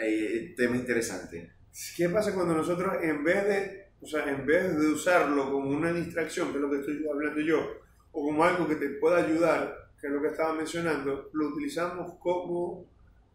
[0.00, 1.52] Eh, tema interesante.
[1.94, 5.92] ¿Qué pasa cuando nosotros en vez de, o sea, en vez de usarlo como una
[5.92, 7.80] distracción, que es lo que estoy hablando yo,
[8.10, 12.18] o como algo que te pueda ayudar, que es lo que estaba mencionando, lo utilizamos
[12.18, 12.84] como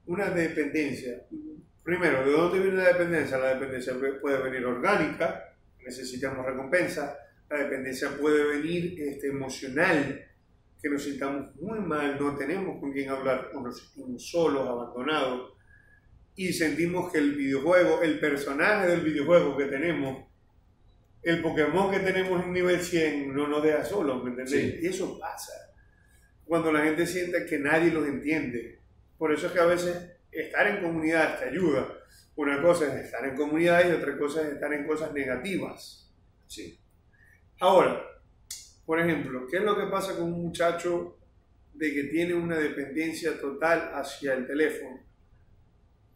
[0.07, 1.23] una dependencia.
[1.83, 3.37] Primero, ¿de dónde viene la dependencia?
[3.37, 5.55] La dependencia puede venir orgánica,
[5.85, 7.17] necesitamos recompensa.
[7.49, 10.21] La dependencia puede venir este, emocional,
[10.81, 15.53] que nos sintamos muy mal, no tenemos con quién hablar, o nos sentimos solos, abandonados,
[16.35, 20.26] y sentimos que el videojuego, el personaje del videojuego que tenemos,
[21.23, 24.73] el Pokémon que tenemos en nivel 100, no nos deja solos, ¿me entendés?
[24.73, 24.79] Sí.
[24.81, 25.67] Y eso pasa
[26.47, 28.79] cuando la gente siente que nadie los entiende.
[29.17, 31.93] Por eso es que a veces estar en comunidades te ayuda.
[32.35, 36.09] Una cosa es estar en comunidades y otra cosa es estar en cosas negativas.
[36.47, 36.79] Sí.
[37.59, 38.01] Ahora,
[38.85, 41.17] por ejemplo, ¿qué es lo que pasa con un muchacho
[41.73, 45.03] de que tiene una dependencia total hacia el teléfono?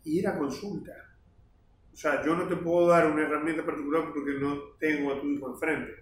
[0.06, 1.11] Ir a consulta.
[2.02, 5.28] O sea, yo no te puedo dar una herramienta particular porque no tengo a tu
[5.28, 5.93] hijo enfrente.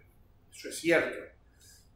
[0.49, 1.17] Eso es cierto.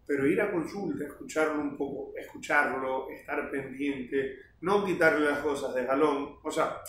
[0.05, 5.85] Pero ir a consulta, escucharlo un poco, escucharlo, estar pendiente, no quitarle las cosas de
[5.85, 6.35] jalón.
[6.43, 6.81] O sea,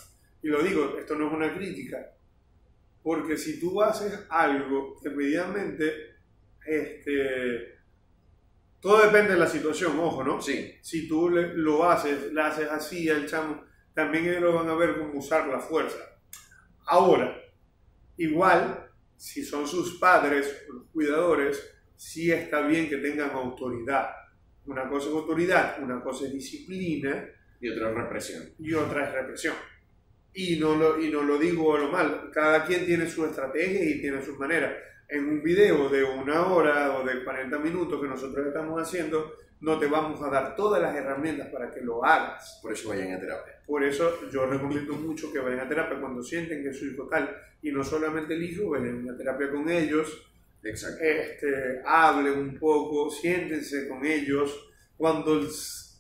[0.43, 2.05] y lo digo, esto no es una crítica,
[3.03, 6.17] porque si tú haces algo que medianamente,
[6.67, 7.75] este,
[8.81, 10.41] todo depende de la situación, ojo, ¿no?
[10.43, 10.75] Sí.
[10.83, 14.75] Si tú le- lo haces, le haces así al chamo, también ellos lo van a
[14.75, 15.99] ver como usar la fuerza.
[16.87, 17.41] Ahora,
[18.17, 24.11] igual, si son sus padres, los cuidadores, sí está bien que tengan autoridad.
[24.67, 27.29] Una cosa es autoridad, una cosa es disciplina
[27.61, 28.43] Y otra represión.
[28.59, 29.55] y otra es represión.
[30.35, 33.85] Y no lo, y no lo digo a lo mal, cada quien tiene su estrategia
[33.85, 34.75] y tiene sus maneras.
[35.09, 39.35] En un video de una hora o de 40 minutos que nosotros estamos haciendo,
[39.65, 42.59] no te vamos a dar todas las herramientas para que lo hagas.
[42.63, 43.55] Por eso vayan a terapia.
[43.67, 47.35] Por eso yo recomiendo mucho que vayan a terapia cuando sienten que su hijo tal,
[47.63, 50.27] y no solamente el hijo, vayan a terapia con ellos,
[50.63, 51.03] Exacto.
[51.03, 54.71] este, hablen un poco, siéntense con ellos.
[54.97, 55.49] Cuando, el-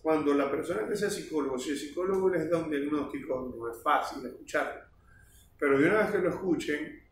[0.02, 3.82] cuando la persona que sea psicólogo, si el psicólogo les da un diagnóstico, no es
[3.82, 4.82] fácil escucharlo.
[5.58, 7.02] Pero de una vez que lo escuchen,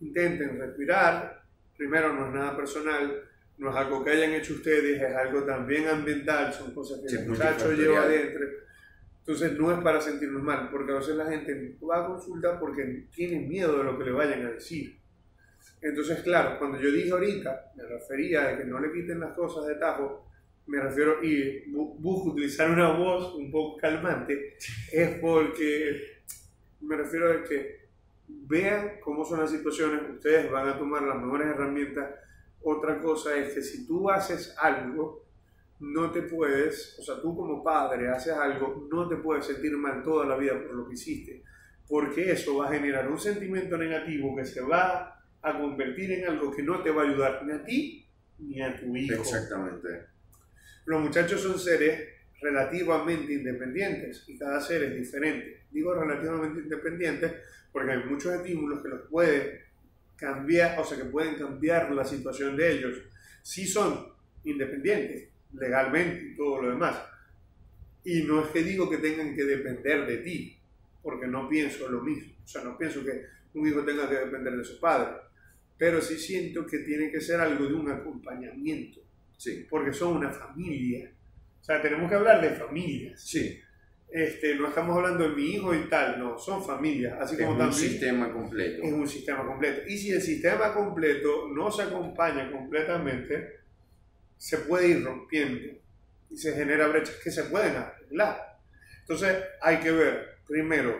[0.00, 1.42] intenten respirar.
[1.76, 3.25] Primero, no es nada personal,
[3.58, 7.16] no es algo que hayan hecho ustedes, es algo también ambiental, son cosas que Sí,
[7.16, 8.46] el muchacho lleva adentro.
[9.20, 13.06] Entonces no es para sentirnos mal, porque a veces la gente va a consultar porque
[13.12, 14.98] tiene miedo de lo que le vayan a decir.
[15.80, 19.66] Entonces, claro, cuando yo dije ahorita, me refería a que no le quiten las cosas
[19.66, 20.28] de tajo,
[20.66, 24.56] me refiero, y bu- busco utilizar una voz un poco calmante,
[24.92, 26.20] es porque
[26.80, 27.86] me refiero a que
[28.28, 32.10] vean cómo son las situaciones, ustedes van a tomar las mejores herramientas.
[32.68, 35.24] Otra cosa es que si tú haces algo,
[35.78, 40.02] no te puedes, o sea, tú como padre haces algo, no te puedes sentir mal
[40.02, 41.44] toda la vida por lo que hiciste,
[41.86, 46.50] porque eso va a generar un sentimiento negativo que se va a convertir en algo
[46.50, 48.08] que no te va a ayudar ni a ti
[48.40, 49.14] ni a tu hijo.
[49.14, 50.06] Exactamente.
[50.86, 52.00] Los muchachos son seres
[52.40, 55.66] relativamente independientes y cada ser es diferente.
[55.70, 57.32] Digo relativamente independientes
[57.70, 59.65] porque hay muchos estímulos que los pueden
[60.16, 62.96] cambiar, o sea, que pueden cambiar la situación de ellos.
[63.42, 64.08] Sí son
[64.44, 66.96] independientes legalmente y todo lo demás.
[68.04, 70.58] Y no es que digo que tengan que depender de ti,
[71.02, 72.34] porque no pienso lo mismo.
[72.44, 75.16] O sea, no pienso que un hijo tenga que depender de su padre.
[75.78, 79.00] Pero sí siento que tiene que ser algo de un acompañamiento
[79.36, 79.66] Sí.
[79.68, 81.10] porque son una familia.
[81.60, 83.20] O sea, tenemos que hablar de familias.
[83.20, 83.60] Sí.
[84.16, 87.20] Este, no estamos hablando de mi hijo y tal, no, son familias.
[87.20, 88.82] Así Es como un también sistema completo.
[88.82, 89.82] es un sistema completo.
[89.86, 93.60] Y si el sistema completo no se acompaña completamente,
[94.38, 95.70] se puede ir rompiendo
[96.30, 98.58] y se genera brechas que se pueden arreglar.
[99.00, 100.98] Entonces, hay que ver, primero,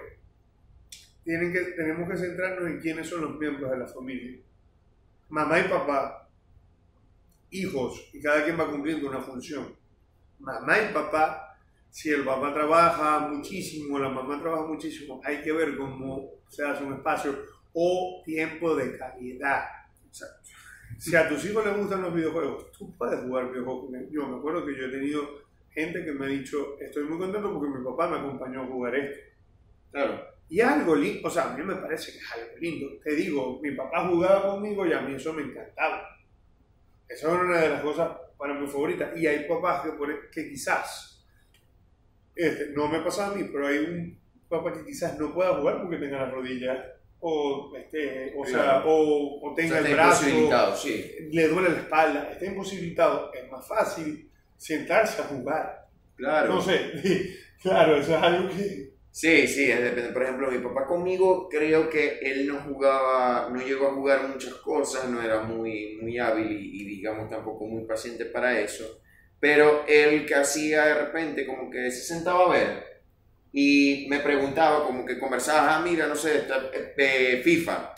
[1.25, 4.39] tienen que, tenemos que centrarnos en quiénes son los miembros de la familia.
[5.31, 6.29] Mamá y papá,
[7.49, 9.75] hijos y cada quien va cumpliendo una función.
[10.39, 11.46] Mamá y papá,
[11.97, 16.85] si el papá trabaja muchísimo, la mamá trabaja muchísimo, hay que ver cómo se hace
[16.85, 17.35] un espacio
[17.73, 19.65] o tiempo de calidad.
[20.99, 23.91] Si a tus hijos les gustan los videojuegos, tú puedes jugar videojuegos.
[24.11, 25.23] Yo me acuerdo que yo he tenido
[25.71, 28.95] gente que me ha dicho, estoy muy contento porque mi papá me acompañó a jugar
[28.95, 29.19] esto.
[29.91, 30.21] Claro.
[30.51, 32.89] Y algo lindo, o sea, a mí me parece que es algo lindo.
[33.03, 36.03] Te digo, mi papá jugaba conmigo y a mí eso me encantaba.
[37.09, 39.15] Esa es una de las cosas para mi favorita.
[39.17, 39.93] Y hay papás que,
[40.31, 41.16] que quizás,
[42.37, 44.19] este, no me pasa a mí, pero hay un
[44.49, 46.79] papá que quizás no pueda jugar porque tenga las rodillas
[47.19, 50.27] o, este, o, sea, o, o tenga el brazo,
[50.77, 51.13] sí.
[51.33, 55.87] le duele la espalda, está imposibilitado, es más fácil sentarse a jugar.
[56.15, 56.55] Claro.
[56.55, 56.93] No sé,
[57.63, 58.97] claro, eso es algo que...
[59.11, 60.13] Sí, sí, depende.
[60.13, 64.53] Por ejemplo, mi papá conmigo creo que él no jugaba, no llegó a jugar muchas
[64.57, 69.01] cosas, no era muy, muy hábil y, y digamos tampoco muy paciente para eso.
[69.41, 72.87] Pero él que hacía de repente como que se sentaba a ver
[73.53, 76.45] y me preguntaba, como que conversaba, ah, mira, no sé,
[76.99, 77.95] eh, FIFA,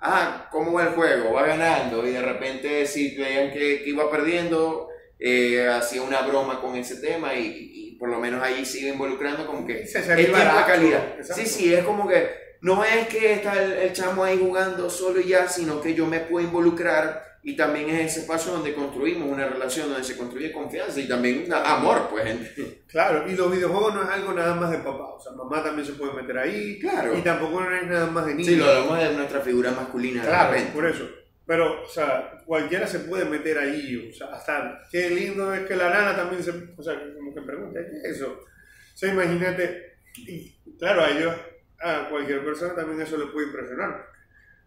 [0.00, 1.32] ah, ¿cómo va el juego?
[1.32, 4.88] Va ganando, y de repente si veían que, que iba perdiendo,
[5.18, 9.46] eh, hacía una broma con ese tema y, y, por lo menos ahí sigue involucrando
[9.46, 11.14] como que Se es se tiempo de calidad.
[11.18, 11.42] exacto.
[11.42, 12.30] Sí, sí, es como que
[12.60, 16.06] no es que está el, el chamo ahí jugando solo y ya, sino que yo
[16.06, 20.52] me puedo involucrar y también es ese espacio donde construimos una relación, donde se construye
[20.52, 22.38] confianza y también amor, pues.
[22.86, 25.86] Claro, y los videojuegos no es algo nada más de papá, o sea, mamá también
[25.86, 27.16] se puede meter ahí, Claro.
[27.16, 28.48] y tampoco no es nada más de niño.
[28.48, 31.08] Sí, lo hablamos de nuestra figura masculina Claro, por eso.
[31.46, 35.74] Pero, o sea, cualquiera se puede meter ahí, o sea, hasta qué lindo es que
[35.74, 38.38] la nana también se, o sea, como que pregunta, ¿qué es eso?
[38.40, 41.34] O sea, imagínate, y claro, a ellos,
[41.80, 44.06] a cualquier persona también eso le puede impresionar.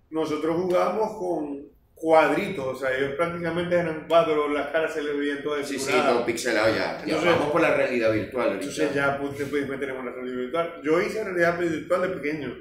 [0.10, 1.73] Nosotros jugábamos con
[2.04, 5.90] cuadritos, o sea, ellos prácticamente eran cuadros, las caras se les veían todas Sí, sí,
[5.90, 6.98] todo pixelado ya.
[6.98, 8.48] ya Entonces- vamos por la realidad virtual.
[8.48, 8.66] ahorita.
[8.66, 10.82] Entonces ya pues, te puedes meter en una realidad virtual.
[10.84, 12.58] Yo hice realidad virtual de pequeño.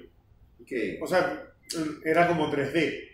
[0.64, 0.97] ¿Qué?
[1.03, 1.43] O sea,
[2.05, 3.09] era como 3D.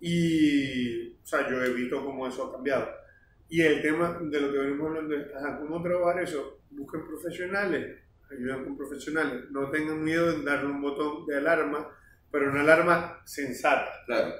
[0.00, 2.86] Y, o sea, yo he visto cómo eso ha cambiado.
[3.48, 6.60] Y el tema de lo que venimos hablando es, ajá, ¿cómo trabajar eso?
[6.70, 8.00] Busquen profesionales,
[8.30, 9.44] ayuden con profesionales.
[9.50, 11.88] No tengan miedo en darle un botón de alarma,
[12.30, 13.90] pero una alarma sensata.
[14.04, 14.34] Claro.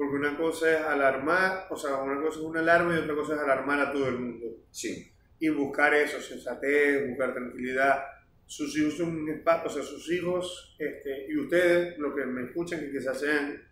[0.00, 3.34] Porque una cosa es alarmar, o sea, una cosa es una alarma y otra cosa
[3.34, 4.46] es alarmar a todo el mundo.
[4.70, 5.12] Sí.
[5.38, 8.02] Y buscar eso, sensatez, buscar tranquilidad.
[8.46, 12.90] Sus hijos son o sea, sus hijos este, y ustedes, los que me escuchan y
[12.90, 13.62] quizás sean,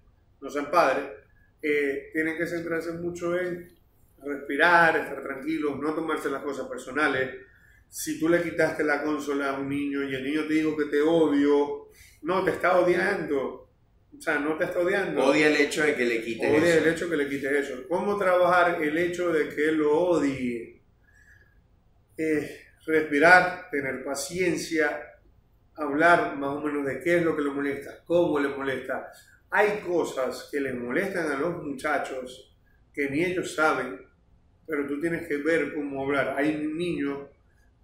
[0.42, 1.06] no sean padres,
[1.62, 3.74] eh, tienen que centrarse mucho en
[4.22, 7.36] respirar, estar tranquilos, no tomarse las cosas personales.
[7.88, 10.90] Si tú le quitaste la consola a un niño y el niño te dijo que
[10.90, 11.88] te odio,
[12.20, 13.67] no, te está odiando.
[14.16, 15.24] O sea, no te está odiando.
[15.26, 16.84] Odia el hecho de que le quiten Odia eso.
[16.84, 17.88] el hecho que le quites eso.
[17.88, 20.82] ¿Cómo trabajar el hecho de que lo odie?
[22.16, 25.14] Eh, respirar, tener paciencia,
[25.74, 29.12] hablar más o menos de qué es lo que le molesta, cómo le molesta.
[29.50, 32.56] Hay cosas que les molestan a los muchachos
[32.92, 34.00] que ni ellos saben,
[34.66, 36.34] pero tú tienes que ver cómo hablar.
[36.36, 37.28] Hay niños,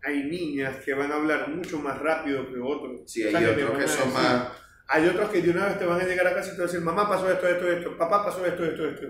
[0.03, 3.03] hay niñas que van a hablar mucho más rápido que otros.
[3.11, 4.49] Sí, O hay sea, otros que a son más...
[4.89, 6.69] hay otros que de una vez te van a llegar a casa y te van
[6.69, 9.07] a decir, mamá pasó esto, esto, esto, papá pasó esto, esto, esto.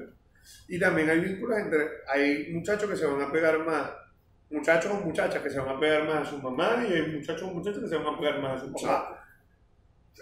[0.68, 3.90] Y también hay vínculos entre, hay muchachos que se van a pegar más,
[4.50, 7.42] muchachos o muchachas que se van a pegar más a su mamá y hay muchachos
[7.42, 9.24] o muchachas que se van a pegar más a su papá.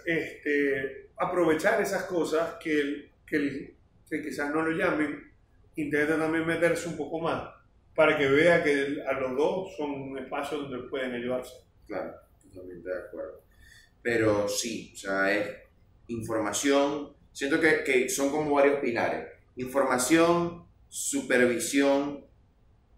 [0.05, 3.75] Este, aprovechar esas cosas que, el- que, el-
[4.09, 5.31] que quizás no lo llamen,
[5.75, 7.49] intenta también meterse un poco más
[7.95, 11.53] para que vea que el- a los dos son un espacio donde pueden ayudarse.
[11.87, 13.42] Claro, totalmente de acuerdo.
[14.03, 15.49] Pero sí, o sea, es
[16.07, 17.15] información.
[17.31, 19.27] Siento que, que son como varios pilares.
[19.55, 22.25] Información, supervisión,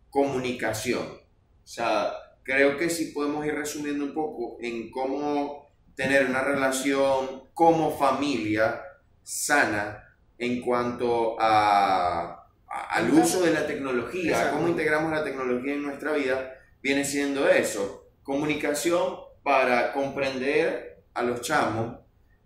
[0.10, 1.04] comunicación.
[1.06, 2.12] O sea,
[2.44, 8.82] creo que sí podemos ir resumiendo un poco en cómo tener una relación como familia
[9.24, 10.04] sana
[10.38, 16.12] en cuanto a, a- al uso de la tecnología, cómo integramos la tecnología en nuestra
[16.14, 22.00] vida, viene siendo eso, comunicación para comprender a los chamos,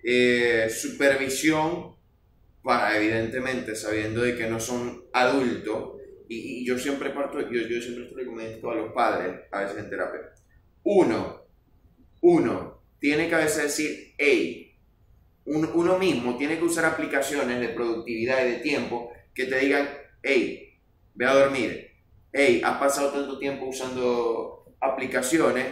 [0.03, 1.95] eh, supervisión
[2.63, 5.95] para evidentemente sabiendo de que no son adultos,
[6.29, 9.77] y, y yo siempre parto, yo, yo siempre con esto a los padres, a veces
[9.79, 10.21] en terapia.
[10.83, 11.43] Uno,
[12.21, 14.75] uno, tiene que a veces decir, hey,
[15.45, 19.89] un- uno mismo tiene que usar aplicaciones de productividad y de tiempo que te digan,
[20.23, 20.79] hey,
[21.15, 21.91] ve a dormir,
[22.33, 25.65] hey, has pasado tanto tiempo usando aplicaciones,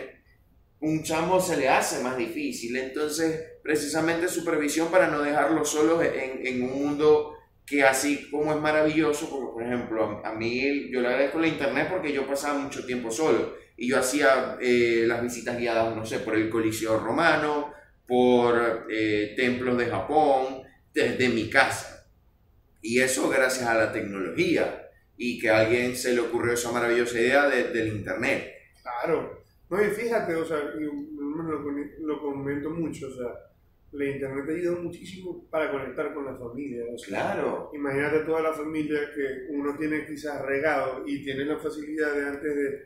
[0.80, 2.76] un chamo se le hace más difícil.
[2.78, 7.34] Entonces, precisamente supervisión para no dejarlos solos en, un mundo
[7.66, 11.88] que así como es maravilloso, porque por ejemplo, a, mí yo le agradezco la internet
[11.92, 16.20] porque yo pasaba mucho tiempo solo y yo hacía eh, las visitas guiadas, no sé,
[16.20, 17.74] por el Coliseo Romano,
[18.08, 20.64] por eh, templos de Japón,
[20.94, 22.08] desde mi casa.
[22.82, 27.20] Y eso gracias a la tecnología y que a alguien se le ocurrió esa maravillosa
[27.20, 28.54] idea del internet.
[28.82, 29.37] Claro.
[29.70, 33.48] No, y fíjate, o sea, lo, lo comento mucho, o sea,
[33.92, 36.84] la internet ha ayudado muchísimo para conectar con la familia.
[37.06, 37.72] claro.
[37.74, 42.56] Imagínate toda la familia que uno tiene quizás regado y tiene la facilidad de antes
[42.56, 42.84] de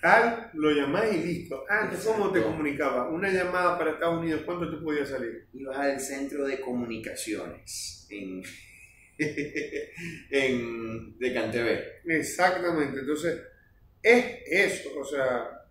[0.00, 1.64] tal, lo llamás y listo.
[1.68, 3.08] Antes, ¿cómo te comunicaba?
[3.08, 5.46] Una llamada para Estados Unidos, ¿cuánto te podía salir?
[5.54, 8.42] Ibas al centro de comunicaciones en,
[10.30, 11.84] en de Cantebé.
[12.04, 13.00] Exactamente.
[13.00, 13.40] Entonces,
[14.02, 15.61] es eso, o sea,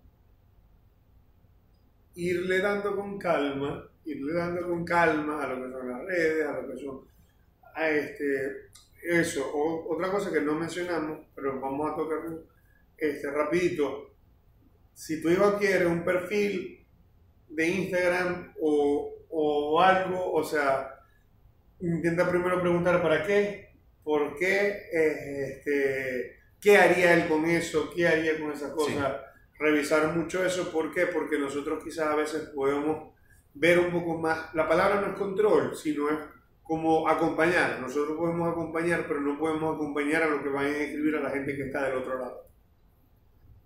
[2.16, 6.62] irle dando con calma irle dando con calma a lo que son las redes, a
[6.62, 7.01] lo que son
[7.74, 8.70] a este,
[9.03, 9.51] eso.
[9.88, 12.43] otra cosa que no mencionamos, pero vamos a tocarlo
[12.97, 14.14] este, rapidito.
[14.93, 16.86] Si tú ibas quieres un perfil
[17.49, 20.99] de Instagram o, o algo, o sea,
[21.80, 23.70] intenta primero preguntar para qué,
[24.03, 29.31] por qué, este, qué haría él con eso, qué haría con esa cosa.
[29.62, 31.05] Revisar mucho eso, ¿por qué?
[31.05, 33.14] Porque nosotros quizás a veces podemos
[33.53, 36.18] ver un poco más, la palabra no es control, sino es
[36.64, 37.80] como acompañar.
[37.80, 41.30] Nosotros podemos acompañar, pero no podemos acompañar a lo que vayan a escribir a la
[41.30, 42.47] gente que está del otro lado.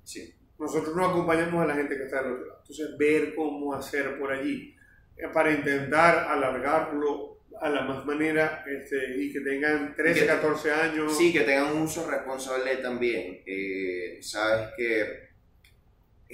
[0.04, 0.36] Sí.
[0.60, 2.60] Nosotros no acompañamos a la gente que está del otro lado.
[2.62, 4.76] Entonces, ver cómo hacer por allí
[5.16, 11.18] eh, para intentar alargarlo a la más manera este, y que tengan 13, 14 años.
[11.18, 13.44] Sí, que tengan un uso responsable también.
[13.46, 15.35] Eh, Sabes que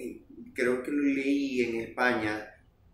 [0.03, 2.47] eh, creo que lo leí en España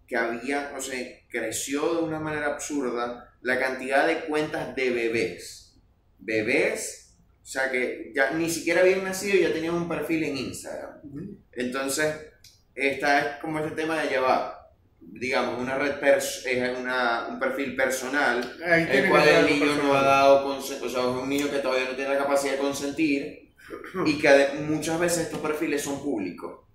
[0.07, 0.97] que había, o sea,
[1.29, 5.75] creció de una manera absurda la cantidad de cuentas de bebés.
[6.19, 10.37] Bebés, o sea, que ya ni siquiera habían nacido y ya tenían un perfil en
[10.37, 11.01] Instagram.
[11.51, 12.15] Entonces,
[12.73, 14.53] esta es como ese tema de llevar,
[14.99, 16.45] digamos, una red, es
[16.77, 21.29] una, un perfil personal, el cual el niño no ha dado, o sea, es un
[21.29, 23.53] niño que todavía no tiene la capacidad de consentir
[24.05, 26.66] y que muchas veces estos perfiles son públicos.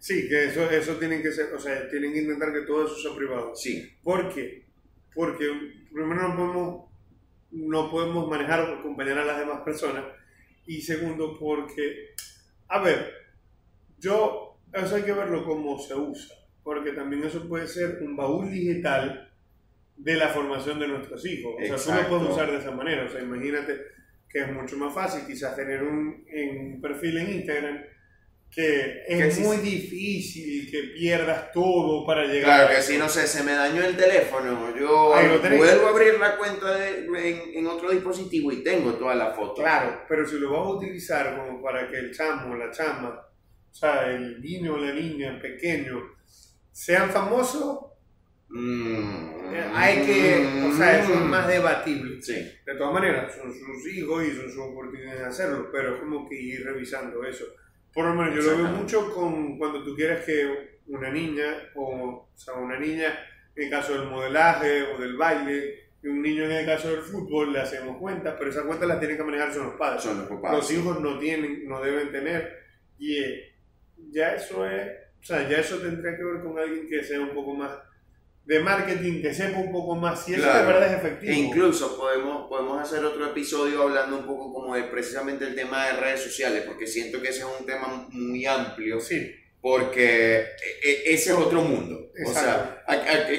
[0.00, 2.96] Sí, que eso, eso tienen que ser, o sea, tienen que intentar que todo eso
[2.96, 3.54] sea privado.
[3.54, 3.86] Sí.
[4.02, 4.64] ¿Por qué?
[5.14, 5.46] Porque
[5.92, 6.84] primero no podemos,
[7.50, 10.06] no podemos manejar o acompañar a las demás personas.
[10.66, 12.14] Y segundo, porque,
[12.68, 13.12] a ver,
[13.98, 16.34] yo, eso hay que verlo cómo se usa.
[16.62, 19.30] Porque también eso puede ser un baúl digital
[19.98, 21.56] de la formación de nuestros hijos.
[21.56, 23.04] O sea, tú lo puedes usar de esa manera.
[23.04, 23.76] O sea, imagínate
[24.26, 27.84] que es mucho más fácil quizás tener un, en un perfil en Instagram
[28.50, 32.66] que es muy difícil que pierdas todo para llegar.
[32.66, 35.14] Claro, que si no sé, se me dañó el teléfono, yo
[35.56, 39.62] vuelvo a abrir la cuenta de, en, en, otro dispositivo y tengo toda la foto.
[39.62, 43.20] Claro, pero si lo vas a utilizar como para que el chamo, la chama,
[43.70, 46.16] o sea, el niño o la niña, el pequeño,
[46.72, 47.78] sean famosos,
[48.48, 49.30] mm,
[49.74, 52.20] hay que, o sea, eso es más debatible.
[52.20, 52.34] Sí.
[52.66, 56.28] De todas maneras, son sus hijos y son sus oportunidades de hacerlo, pero es como
[56.28, 57.44] que ir revisando eso.
[57.92, 62.28] Por lo menos yo lo veo mucho con cuando tú quieres que una niña, o,
[62.34, 63.06] o sea, una niña
[63.54, 67.02] en el caso del modelaje o del baile, y un niño en el caso del
[67.02, 70.02] fútbol le hacemos cuentas, pero esas cuentas las tienen que manejar son los padres.
[70.02, 70.52] Son los papás.
[70.52, 72.58] Los hijos no tienen, no deben tener.
[72.98, 73.54] Y eh,
[74.10, 74.88] ya eso es,
[75.20, 77.70] o sea, ya eso tendría que ver con alguien que sea un poco más
[78.50, 81.32] de marketing que sepa un poco más si eso de verdad es efectivo.
[81.32, 85.86] E incluso podemos, podemos hacer otro episodio hablando un poco como de precisamente el tema
[85.86, 88.98] de redes sociales, porque siento que ese es un tema muy amplio.
[89.00, 89.32] Sí.
[89.60, 92.10] Porque e, e, ese es otro mundo.
[92.26, 92.82] O sea,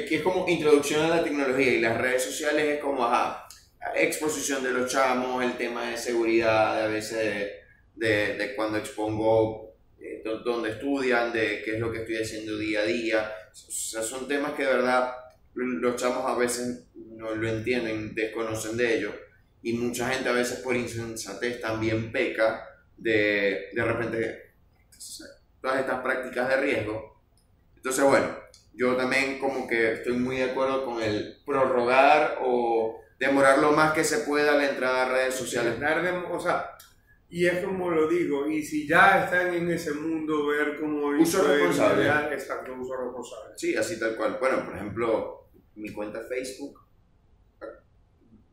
[0.07, 3.49] que es como introducción a la tecnología y las redes sociales es como, ajá,
[3.95, 7.59] exposición de los chamos, el tema de seguridad, a veces
[7.95, 9.70] de, de, cuando expongo
[10.01, 14.01] eh, donde estudian, de qué es lo que estoy haciendo día a día o sea,
[14.01, 15.13] son temas que de verdad
[15.53, 19.13] los chamos a veces no lo entienden, desconocen de ello.
[19.61, 24.53] Y mucha gente a veces por insensatez también peca de de repente
[25.61, 27.21] todas estas prácticas de riesgo.
[27.75, 28.27] Entonces, bueno,
[28.73, 33.93] yo también como que estoy muy de acuerdo con el prorrogar o demorar lo más
[33.93, 35.75] que se pueda la entrada a redes sociales.
[36.31, 36.71] O sea,
[37.34, 41.41] y es como lo digo, y si ya están en ese mundo, ver cómo uso
[41.47, 42.05] responsable.
[42.34, 43.53] exacto, uso responsable.
[43.55, 44.36] Sí, así tal cual.
[44.38, 46.77] Bueno, por ejemplo, mi cuenta Facebook.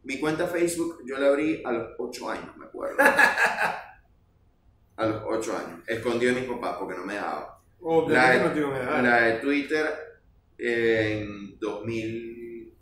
[0.04, 2.98] Mi cuenta Facebook yo la abrí a los 8 años, me acuerdo.
[4.96, 5.80] a los 8 años.
[5.84, 7.60] Escondió de mis papás porque no me daba.
[7.80, 9.86] Oh, la, de, no la de Twitter
[10.56, 12.78] en 2000.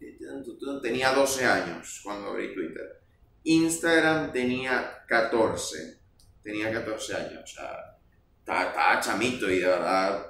[0.83, 3.06] Tenía 12 años cuando abrí Twitter
[3.47, 5.99] Instagram tenía 14.
[6.43, 7.43] Tenía 14 años.
[7.43, 7.97] O sea,
[8.41, 10.27] estaba, chamito y de verdad.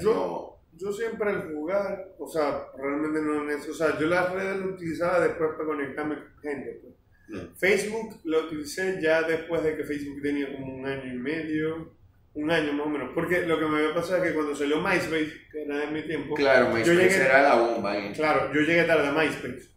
[0.00, 4.06] Yo- no- Yo siempre al jugar, o sea, realmente no en eso, o sea, yo
[4.06, 6.80] las redes las utilizaba después para conectarme con gente.
[6.82, 6.94] pues.
[7.42, 7.54] Mm.
[7.58, 11.94] Facebook lo utilicé ya después de que Facebook tenía como un año y medio,
[12.32, 14.80] un año más o menos, porque lo que me había pasado es que cuando salió
[14.80, 17.98] MySpace, que era de mi tiempo, Claro, yo MySpace llegué- era la bomba.
[17.98, 18.12] ¿eh?
[18.14, 19.68] Claro, yo llegué tarde a MySpace.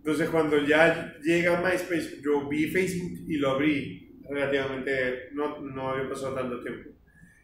[0.00, 6.08] Entonces, cuando ya llega MySpace, yo vi Facebook y lo abrí relativamente, no, no había
[6.08, 6.90] pasado tanto tiempo.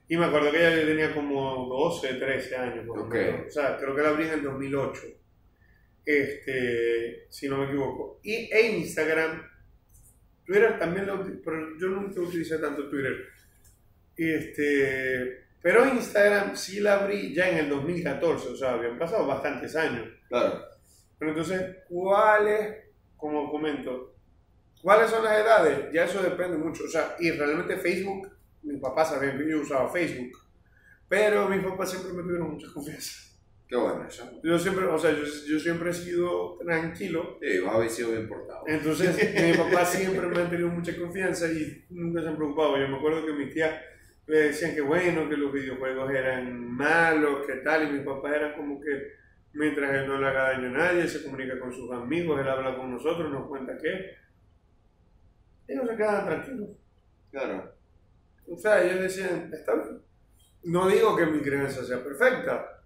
[0.09, 2.87] Y me acuerdo que ya yo tenía como 12, 13 años.
[2.87, 3.15] más o Ok.
[3.15, 3.47] menos.
[3.49, 5.03] O sea, creo que la abrí en el 2008.
[6.05, 8.21] Este, si no me equivoco.
[8.23, 9.43] Y e Instagram,
[10.45, 13.17] Twitter también lo pero yo nunca utilicé tanto Twitter.
[14.17, 19.75] Este, pero Instagram sí la abrí ya en el 2014, o sea, habían pasado bastantes
[19.77, 20.09] años.
[20.29, 20.63] Claro.
[21.19, 22.77] Pero entonces, ¿cuáles,
[23.17, 24.15] como comento,
[24.83, 25.93] cuáles son las edades?
[25.93, 26.85] Ya eso depende mucho.
[26.85, 28.31] O sea, y realmente Facebook,
[28.63, 30.39] mis papás sabían que yo usaba Facebook,
[31.09, 33.27] pero mis papás siempre me tuvieron mucha confianza.
[33.69, 34.31] Qué bueno eso.
[34.45, 37.39] Yo siempre, o sea, yo, yo siempre he sido tranquilo.
[37.41, 38.63] Sí, vos habéis sido bien portado.
[38.67, 42.79] Entonces, mis papás siempre me han tenido mucha confianza y nunca se han preocupado.
[42.79, 43.75] Yo me acuerdo que mis tías
[44.27, 48.55] le decían que bueno, que los videojuegos eran malos, que tal, y mis papás eran
[48.55, 49.15] como que
[49.57, 52.77] mientras él no le haga daño a nadie, se comunica con sus amigos, él habla
[52.77, 54.17] con nosotros, nos cuenta qué.
[55.67, 56.69] Ellos se quedan tranquilos.
[57.31, 57.73] Claro.
[58.49, 60.01] O sea, ellos decían, está bien.
[60.65, 62.83] No digo que mi crianza sea perfecta,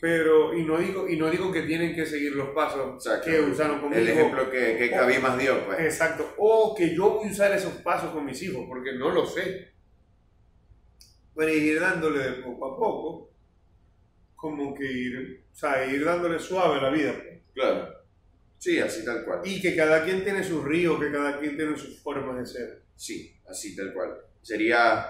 [0.00, 3.30] pero, y no digo, y no digo que tienen que seguir los pasos Exacto.
[3.30, 4.00] que usaron conmigo.
[4.00, 5.80] El ejemplo que, que Cabi más dio, pues.
[5.80, 6.34] Exacto.
[6.38, 9.72] O que yo voy a usar esos pasos con mis hijos, porque no lo sé.
[11.36, 13.33] Pero ir dándole de poco a poco,
[14.36, 17.12] como que ir, o sea, ir dándole suave a la vida.
[17.14, 17.40] pues.
[17.54, 17.88] Claro.
[18.58, 19.40] Sí, así tal cual.
[19.44, 22.82] Y que cada quien tiene sus ríos, que cada quien tiene sus formas de ser.
[22.96, 24.16] Sí, así tal cual.
[24.42, 25.06] Sería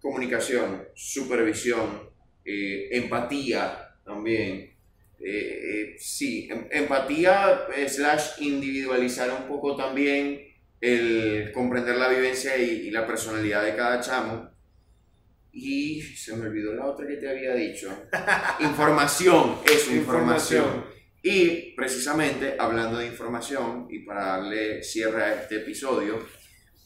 [0.00, 2.10] comunicación, supervisión,
[2.44, 4.74] eh, empatía también.
[5.20, 10.40] Eh, eh, sí, em- empatía slash individualizar un poco también
[10.80, 14.48] el comprender la vivencia y, y la personalidad de cada chamo.
[15.60, 17.90] Y se me olvidó la otra que te había dicho.
[18.60, 20.84] información, eso, información.
[21.20, 26.24] Y precisamente hablando de información y para darle cierre a este episodio,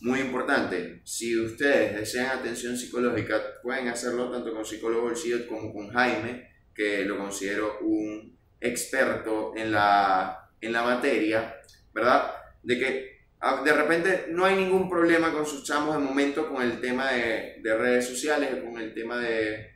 [0.01, 5.91] muy importante, si ustedes desean atención psicológica, pueden hacerlo tanto con psicólogo bolsillo como con
[5.91, 11.61] Jaime, que lo considero un experto en la, en la materia,
[11.93, 12.33] ¿verdad?
[12.63, 13.12] De que
[13.65, 17.57] de repente no hay ningún problema con sus chamos de momento con el tema de,
[17.61, 19.73] de redes sociales, con el tema de,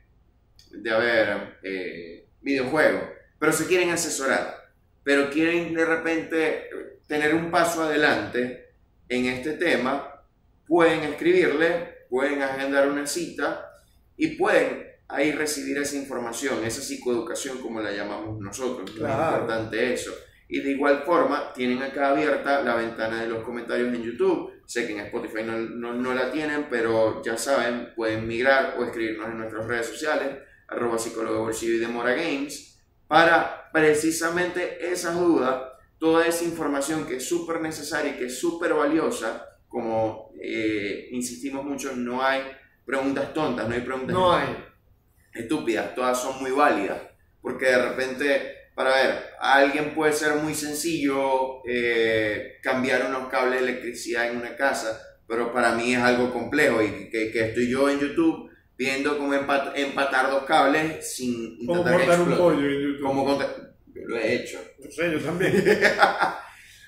[0.71, 3.03] de a ver, eh, videojuegos,
[3.37, 4.71] pero se quieren asesorar,
[5.03, 6.69] pero quieren de repente
[7.07, 8.69] tener un paso adelante
[9.09, 10.23] en este tema,
[10.65, 13.69] pueden escribirle, pueden agendar una cita
[14.15, 18.91] y pueden ahí recibir esa información, esa psicoeducación como la llamamos nosotros.
[18.91, 19.37] Claro.
[19.37, 20.11] importante eso.
[20.49, 24.53] Y de igual forma, tienen acá abierta la ventana de los comentarios en YouTube.
[24.65, 28.85] Sé que en Spotify no, no, no la tienen, pero ya saben, pueden migrar o
[28.85, 30.37] escribirnos en nuestras redes sociales,
[30.67, 35.63] arroba psicólogo bolsillo y demora games, para precisamente esas dudas,
[35.99, 41.65] toda esa información que es súper necesaria y que es súper valiosa, como eh, insistimos
[41.65, 42.41] mucho, no hay
[42.85, 44.47] preguntas tontas, no hay preguntas No hay.
[45.33, 47.01] estúpidas, todas son muy válidas,
[47.41, 53.59] porque de repente, para ver, a alguien puede ser muy sencillo eh, cambiar unos cables
[53.59, 57.69] de electricidad en una casa, pero para mí es algo complejo y que, que estoy
[57.69, 62.81] yo en YouTube viendo cómo empat- empatar dos cables sin que cortar un pollo en
[62.81, 63.25] YouTube.
[63.25, 63.55] Contar-
[63.93, 64.59] Yo lo he hecho.
[64.77, 65.53] No sé, yo también.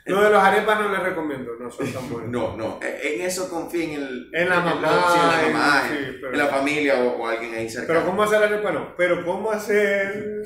[0.05, 2.31] Lo de los arepas no les recomiendo, no son tan buenos.
[2.31, 5.45] No, no, e, en eso confíen en, el, En la en mamá, sí, en la
[5.47, 7.87] en- mamá, sí, en- pero- en la familia o, o alguien ahí cerca.
[7.93, 8.95] Pero ¿cómo hacer arepa no?
[8.97, 10.41] Pero ¿cómo hacer...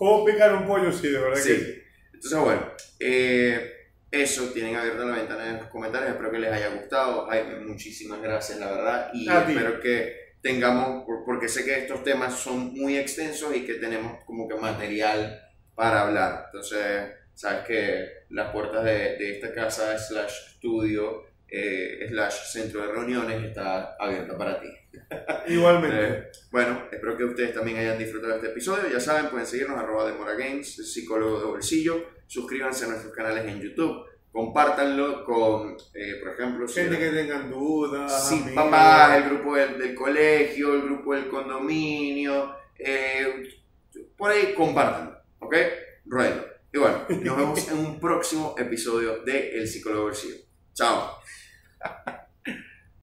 [0.00, 0.90] ¿Cómo picar un pollo?
[0.90, 1.56] Sí, de verdad que sí.
[1.56, 1.82] Sí.
[2.14, 3.72] Entonces, bueno, eh,
[4.10, 6.12] eso, tienen abierta la ventana en los comentarios.
[6.12, 7.26] Espero que les haya gustado.
[7.26, 9.10] Jaime, muchísimas gracias, la verdad.
[9.12, 9.52] Y A ti.
[9.52, 14.24] espero que tengamos, por- porque sé que estos temas son muy extensos y que tenemos
[14.24, 15.38] como que material
[15.74, 16.44] para hablar.
[16.46, 22.92] Entonces, sabes que las puertas de, de esta casa, slash estudio, eh, slash centro de
[22.92, 24.68] reuniones, está abierta para ti.
[25.48, 26.08] Igualmente.
[26.08, 28.88] Eh, bueno, espero que ustedes también hayan disfrutado de este episodio.
[28.90, 32.04] Ya saben, pueden seguirnos arroba Demora Games, psicólogo de bolsillo.
[32.26, 34.06] Suscríbanse a nuestros canales en YouTube.
[34.32, 38.28] Compártanlo con, eh, por ejemplo, si Gente que tengan dudas.
[38.28, 38.54] Sí, amigos.
[38.54, 43.48] papás, el grupo del, del colegio, el grupo del condominio, eh,
[44.16, 45.56] por ahí compártanlo, ¿ok?
[46.06, 46.44] Ruelo.
[46.72, 50.36] Y bueno, nos vemos en un próximo episodio de El Psicólogo Bolsillo.
[50.72, 51.20] Chao.